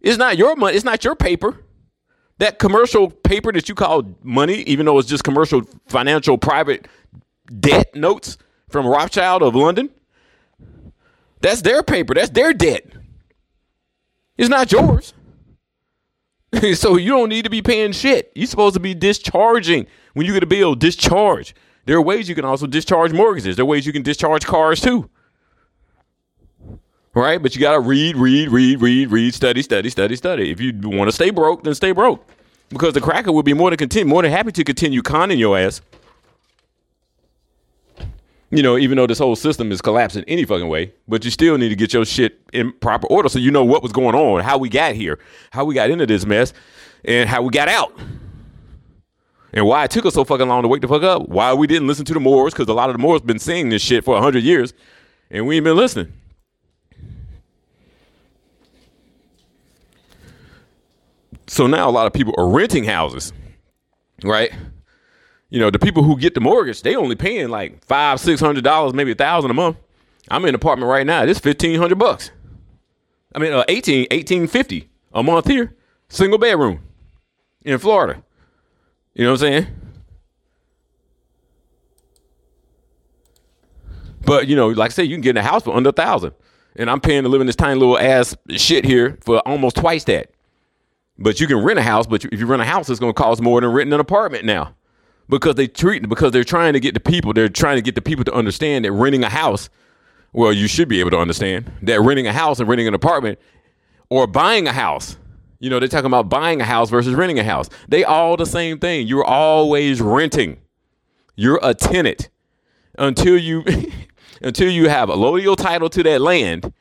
It's 0.00 0.18
not 0.18 0.38
your 0.38 0.56
money, 0.56 0.76
it's 0.76 0.84
not 0.84 1.04
your 1.04 1.16
paper. 1.16 1.58
That 2.38 2.58
commercial 2.58 3.10
paper 3.10 3.52
that 3.52 3.68
you 3.68 3.74
call 3.74 4.16
money, 4.22 4.62
even 4.62 4.86
though 4.86 4.98
it's 4.98 5.08
just 5.08 5.24
commercial 5.24 5.62
financial 5.86 6.38
private 6.38 6.88
debt 7.58 7.94
notes 7.94 8.38
from 8.70 8.86
Rothschild 8.86 9.42
of 9.42 9.54
London, 9.54 9.90
that's 11.40 11.62
their 11.62 11.82
paper. 11.82 12.14
That's 12.14 12.30
their 12.30 12.52
debt. 12.52 12.86
It's 14.36 14.48
not 14.48 14.70
yours. 14.72 15.14
so 16.74 16.96
you 16.96 17.10
don't 17.10 17.28
need 17.28 17.44
to 17.44 17.50
be 17.50 17.62
paying 17.62 17.92
shit. 17.92 18.32
You're 18.34 18.46
supposed 18.46 18.74
to 18.74 18.80
be 18.80 18.94
discharging 18.94 19.86
when 20.14 20.26
you 20.26 20.32
get 20.32 20.42
a 20.42 20.46
bill. 20.46 20.74
Discharge. 20.74 21.54
There 21.86 21.96
are 21.96 22.02
ways 22.02 22.28
you 22.28 22.34
can 22.34 22.44
also 22.44 22.66
discharge 22.66 23.12
mortgages. 23.12 23.56
There 23.56 23.62
are 23.62 23.66
ways 23.66 23.86
you 23.86 23.92
can 23.92 24.02
discharge 24.02 24.44
cars 24.46 24.80
too. 24.80 25.08
Right? 27.14 27.42
But 27.42 27.54
you 27.54 27.60
got 27.60 27.72
to 27.72 27.80
read, 27.80 28.16
read, 28.16 28.50
read, 28.50 28.80
read, 28.80 29.10
read, 29.10 29.34
study, 29.34 29.62
study, 29.62 29.90
study, 29.90 30.16
study. 30.16 30.50
If 30.50 30.60
you 30.60 30.72
want 30.84 31.08
to 31.08 31.12
stay 31.12 31.30
broke, 31.30 31.64
then 31.64 31.74
stay 31.74 31.92
broke. 31.92 32.26
Because 32.68 32.94
the 32.94 33.00
cracker 33.00 33.32
would 33.32 33.44
be 33.44 33.52
more 33.54 33.70
than 33.70 33.78
continue, 33.78 34.06
more 34.06 34.22
than 34.22 34.30
happy 34.30 34.52
to 34.52 34.62
continue 34.62 35.02
conning 35.02 35.38
your 35.38 35.58
ass 35.58 35.80
you 38.50 38.62
know, 38.62 38.76
even 38.76 38.96
though 38.96 39.06
this 39.06 39.18
whole 39.18 39.36
system 39.36 39.70
is 39.70 39.80
collapsing 39.80 40.24
any 40.26 40.44
fucking 40.44 40.68
way, 40.68 40.92
but 41.06 41.24
you 41.24 41.30
still 41.30 41.56
need 41.56 41.68
to 41.68 41.76
get 41.76 41.92
your 41.92 42.04
shit 42.04 42.40
in 42.52 42.72
proper 42.72 43.06
order 43.06 43.28
so 43.28 43.38
you 43.38 43.50
know 43.50 43.64
what 43.64 43.82
was 43.82 43.92
going 43.92 44.14
on, 44.14 44.42
how 44.42 44.58
we 44.58 44.68
got 44.68 44.94
here, 44.94 45.18
how 45.50 45.64
we 45.64 45.74
got 45.74 45.90
into 45.90 46.06
this 46.06 46.26
mess, 46.26 46.52
and 47.04 47.28
how 47.28 47.42
we 47.42 47.50
got 47.50 47.68
out. 47.68 47.96
And 49.52 49.66
why 49.66 49.84
it 49.84 49.90
took 49.90 50.06
us 50.06 50.14
so 50.14 50.24
fucking 50.24 50.48
long 50.48 50.62
to 50.62 50.68
wake 50.68 50.82
the 50.82 50.88
fuck 50.88 51.02
up. 51.02 51.28
Why 51.28 51.52
we 51.54 51.66
didn't 51.66 51.88
listen 51.88 52.04
to 52.06 52.14
the 52.14 52.20
Moors, 52.20 52.52
because 52.52 52.68
a 52.68 52.72
lot 52.72 52.88
of 52.90 52.94
the 52.94 53.02
Moors 53.02 53.20
been 53.20 53.38
saying 53.38 53.68
this 53.68 53.82
shit 53.82 54.04
for 54.04 54.20
hundred 54.20 54.44
years, 54.44 54.72
and 55.30 55.46
we 55.46 55.56
ain't 55.56 55.64
been 55.64 55.76
listening. 55.76 56.12
So 61.46 61.66
now 61.66 61.88
a 61.88 61.90
lot 61.90 62.06
of 62.06 62.12
people 62.12 62.32
are 62.38 62.48
renting 62.48 62.84
houses, 62.84 63.32
right? 64.22 64.52
You 65.50 65.58
know, 65.60 65.70
the 65.70 65.78
people 65.78 66.02
who 66.02 66.16
get 66.16 66.34
the 66.34 66.40
mortgage, 66.40 66.82
they 66.82 66.96
only 66.96 67.16
paying 67.16 67.48
like 67.48 67.84
five, 67.84 68.20
six 68.20 68.40
hundred 68.40 68.64
dollars, 68.64 68.94
maybe 68.94 69.12
a 69.12 69.16
thousand 69.16 69.50
a 69.50 69.54
month. 69.54 69.76
I'm 70.30 70.44
in 70.44 70.50
an 70.50 70.54
apartment 70.54 70.88
right 70.88 71.06
now. 71.06 71.24
It's 71.24 71.40
fifteen 71.40 71.78
hundred 71.78 71.98
bucks. 71.98 72.30
I 73.34 73.38
mean, 73.38 73.52
uh, 73.52 73.64
18, 73.68 74.08
1850 74.10 74.90
a 75.12 75.22
month 75.22 75.46
here, 75.46 75.76
single 76.08 76.38
bedroom 76.38 76.80
in 77.62 77.78
Florida. 77.78 78.22
You 79.14 79.24
know 79.24 79.32
what 79.32 79.42
I'm 79.42 79.52
saying? 79.52 79.66
But 84.22 84.48
you 84.48 84.56
know, 84.56 84.68
like 84.68 84.90
I 84.90 84.94
said, 84.94 85.02
you 85.02 85.14
can 85.14 85.22
get 85.22 85.30
in 85.30 85.36
a 85.38 85.42
house 85.42 85.62
for 85.62 85.74
under 85.74 85.90
a 85.90 85.92
thousand, 85.92 86.32
and 86.76 86.90
I'm 86.90 87.00
paying 87.00 87.22
to 87.22 87.28
live 87.28 87.40
in 87.40 87.46
this 87.46 87.56
tiny 87.56 87.78
little 87.78 87.98
ass 87.98 88.36
shit 88.50 88.84
here 88.84 89.18
for 89.22 89.38
almost 89.40 89.76
twice 89.76 90.04
that. 90.04 90.30
But 91.18 91.40
you 91.40 91.46
can 91.46 91.58
rent 91.58 91.78
a 91.78 91.82
house, 91.82 92.06
but 92.06 92.24
if 92.24 92.40
you 92.40 92.46
rent 92.46 92.62
a 92.62 92.64
house, 92.64 92.88
it's 92.88 93.00
going 93.00 93.12
to 93.12 93.20
cost 93.20 93.42
more 93.42 93.60
than 93.60 93.70
renting 93.70 93.92
an 93.92 94.00
apartment 94.00 94.44
now, 94.44 94.74
because 95.30 95.54
they 95.54 95.66
treat 95.66 96.06
because 96.08 96.32
they're 96.32 96.44
trying 96.44 96.74
to 96.74 96.80
get 96.80 96.94
the 96.94 97.00
people. 97.00 97.32
They're 97.32 97.48
trying 97.48 97.76
to 97.76 97.82
get 97.82 97.94
the 97.94 98.02
people 98.02 98.24
to 98.24 98.32
understand 98.32 98.84
that 98.84 98.92
renting 98.92 99.24
a 99.24 99.28
house. 99.28 99.70
Well, 100.32 100.52
you 100.52 100.68
should 100.68 100.88
be 100.88 101.00
able 101.00 101.10
to 101.10 101.18
understand 101.18 101.70
that 101.82 102.00
renting 102.00 102.26
a 102.26 102.32
house 102.32 102.60
and 102.60 102.68
renting 102.68 102.86
an 102.86 102.94
apartment, 102.94 103.38
or 104.10 104.26
buying 104.26 104.68
a 104.68 104.72
house. 104.72 105.16
You 105.58 105.70
know, 105.70 105.78
they're 105.78 105.88
talking 105.88 106.06
about 106.06 106.28
buying 106.28 106.60
a 106.60 106.64
house 106.64 106.90
versus 106.90 107.14
renting 107.14 107.38
a 107.38 107.44
house. 107.44 107.68
They 107.88 108.04
all 108.04 108.36
the 108.36 108.46
same 108.46 108.78
thing. 108.78 109.06
You're 109.06 109.24
always 109.24 110.00
renting. 110.00 110.58
You're 111.36 111.60
a 111.62 111.74
tenant 111.74 112.28
until 112.98 113.38
you 113.38 113.64
until 114.42 114.70
you 114.70 114.88
have 114.88 115.08
allodial 115.08 115.56
title 115.56 115.88
to 115.90 116.02
that 116.02 116.20
land 116.20 116.72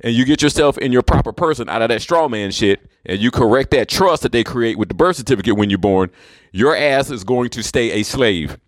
and 0.00 0.14
you 0.14 0.24
get 0.24 0.42
yourself 0.42 0.76
in 0.78 0.92
your 0.92 1.02
proper 1.02 1.32
person 1.32 1.68
out 1.68 1.82
of 1.82 1.88
that 1.88 2.02
straw 2.02 2.28
man 2.28 2.50
shit 2.50 2.80
and 3.04 3.18
you 3.18 3.30
correct 3.30 3.70
that 3.70 3.88
trust 3.88 4.22
that 4.22 4.32
they 4.32 4.44
create 4.44 4.78
with 4.78 4.88
the 4.88 4.94
birth 4.94 5.16
certificate 5.16 5.56
when 5.56 5.70
you're 5.70 5.78
born, 5.78 6.10
your 6.52 6.76
ass 6.76 7.10
is 7.10 7.24
going 7.24 7.50
to 7.50 7.62
stay 7.62 7.92
a 7.92 8.02
slave 8.02 8.58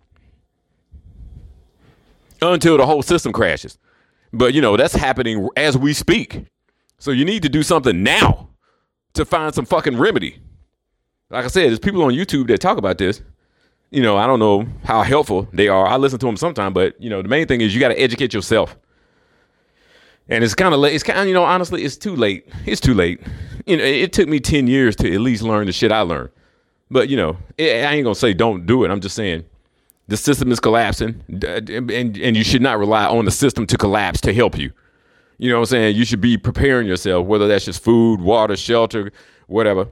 until 2.41 2.77
the 2.77 2.85
whole 2.85 3.01
system 3.01 3.31
crashes. 3.31 3.77
But 4.31 4.53
you 4.53 4.61
know, 4.61 4.77
that's 4.77 4.95
happening 4.95 5.47
as 5.55 5.77
we 5.77 5.93
speak. 5.93 6.45
So 6.97 7.11
you 7.11 7.25
need 7.25 7.43
to 7.43 7.49
do 7.49 7.63
something 7.63 8.03
now 8.03 8.49
to 9.13 9.25
find 9.25 9.53
some 9.53 9.65
fucking 9.65 9.97
remedy. 9.97 10.41
Like 11.29 11.45
I 11.45 11.47
said, 11.47 11.69
there's 11.69 11.79
people 11.79 12.03
on 12.03 12.13
YouTube 12.13 12.47
that 12.47 12.59
talk 12.59 12.77
about 12.77 12.97
this 12.97 13.21
you 13.91 14.03
know, 14.03 14.17
I 14.17 14.27
don't 14.27 14.39
know 14.39 14.67
how 14.83 15.01
helpful 15.01 15.47
they 15.51 15.67
are. 15.67 15.87
I 15.87 15.97
listen 15.97 16.19
to 16.19 16.25
them 16.25 16.37
sometimes, 16.37 16.73
but 16.73 16.99
you 17.01 17.09
know, 17.09 17.21
the 17.21 17.27
main 17.27 17.47
thing 17.47 17.61
is 17.61 17.73
you 17.73 17.79
got 17.79 17.89
to 17.89 17.99
educate 17.99 18.33
yourself. 18.33 18.77
And 20.29 20.43
it's 20.43 20.55
kind 20.55 20.73
of 20.73 20.79
late. 20.79 20.93
It's 20.93 21.03
kind 21.03 21.27
you 21.27 21.33
know, 21.33 21.43
honestly, 21.43 21.83
it's 21.83 21.97
too 21.97 22.15
late. 22.15 22.47
It's 22.65 22.79
too 22.79 22.93
late. 22.93 23.19
You 23.65 23.77
know, 23.77 23.83
it, 23.83 24.13
took 24.13 24.29
me 24.29 24.39
10 24.39 24.67
years 24.67 24.95
to 24.97 25.13
at 25.13 25.19
least 25.19 25.41
learn 25.41 25.65
the 25.65 25.71
shit 25.71 25.91
I 25.91 26.01
learned. 26.01 26.29
But, 26.91 27.09
you 27.09 27.17
know, 27.17 27.37
it, 27.57 27.85
I 27.85 27.93
ain't 27.93 28.05
to 28.05 28.15
say 28.15 28.33
don't 28.33 28.65
do 28.65 28.83
it. 28.83 28.91
I'm 28.91 29.01
just 29.01 29.15
saying 29.15 29.43
the 30.07 30.17
system 30.17 30.51
is 30.51 30.59
collapsing 30.59 31.23
and, 31.27 32.17
and 32.17 32.37
you 32.37 32.43
should 32.43 32.63
not 32.63 32.79
rely 32.79 33.05
on 33.05 33.25
the 33.25 33.31
system 33.31 33.67
to 33.67 33.77
collapse 33.77 34.21
to 34.21 34.33
help 34.33 34.57
you. 34.57 34.71
You 35.37 35.49
know 35.49 35.55
what 35.55 35.61
I'm 35.61 35.65
saying? 35.67 35.95
You 35.95 36.03
should 36.03 36.19
be 36.19 36.37
preparing 36.37 36.87
yourself, 36.87 37.25
whether 37.25 37.47
that's 37.47 37.65
just 37.65 37.83
food, 37.83 38.19
water, 38.19 38.57
shelter, 38.57 39.11
whatever. 39.47 39.87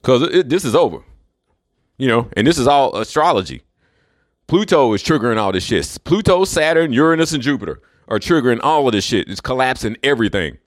Because 0.00 0.44
this 0.44 0.64
is 0.64 0.74
over. 0.74 0.98
You 1.96 2.08
know, 2.08 2.28
and 2.36 2.46
this 2.46 2.58
is 2.58 2.66
all 2.66 2.96
astrology. 2.96 3.62
Pluto 4.46 4.92
is 4.92 5.02
triggering 5.02 5.38
all 5.38 5.52
this 5.52 5.64
shit. 5.64 5.98
Pluto, 6.04 6.44
Saturn, 6.44 6.92
Uranus, 6.92 7.32
and 7.32 7.42
Jupiter 7.42 7.80
are 8.08 8.18
triggering 8.18 8.60
all 8.62 8.86
of 8.86 8.92
this 8.92 9.04
shit. 9.04 9.28
It's 9.28 9.40
collapsing 9.40 9.96
everything. 10.02 10.58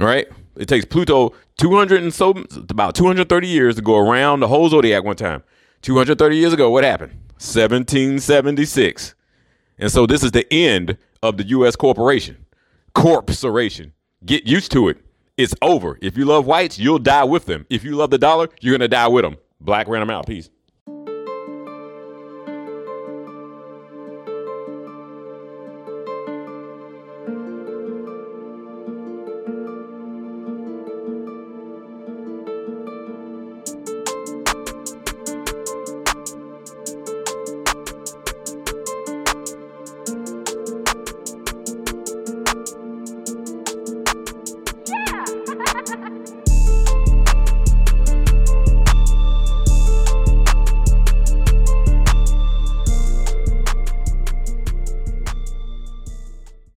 Right? 0.00 0.28
It 0.56 0.66
takes 0.68 0.84
Pluto 0.84 1.34
200 1.58 2.02
and 2.02 2.14
so 2.14 2.30
about 2.56 2.94
230 2.94 3.46
years 3.46 3.76
to 3.76 3.82
go 3.82 3.96
around 3.98 4.40
the 4.40 4.48
whole 4.48 4.68
zodiac 4.68 5.04
one 5.04 5.16
time. 5.16 5.42
230 5.82 6.36
years 6.36 6.52
ago, 6.52 6.70
what 6.70 6.84
happened? 6.84 7.12
1776. 7.38 9.14
And 9.78 9.92
so 9.92 10.06
this 10.06 10.24
is 10.24 10.32
the 10.32 10.52
end 10.52 10.96
of 11.22 11.36
the 11.36 11.44
U.S. 11.44 11.76
corporation. 11.76 12.44
Corporation. 12.94 13.92
Get 14.24 14.46
used 14.46 14.72
to 14.72 14.88
it. 14.88 14.98
It's 15.36 15.54
over. 15.62 15.98
If 16.02 16.16
you 16.16 16.24
love 16.24 16.46
whites, 16.46 16.78
you'll 16.78 16.98
die 16.98 17.24
with 17.24 17.46
them. 17.46 17.64
If 17.70 17.84
you 17.84 17.94
love 17.94 18.10
the 18.10 18.18
dollar, 18.18 18.48
you're 18.60 18.72
going 18.72 18.80
to 18.80 18.88
die 18.88 19.06
with 19.06 19.22
them. 19.22 19.36
Black 19.60 19.86
ran 19.86 20.00
them 20.00 20.10
out. 20.10 20.26
Peace. 20.26 20.50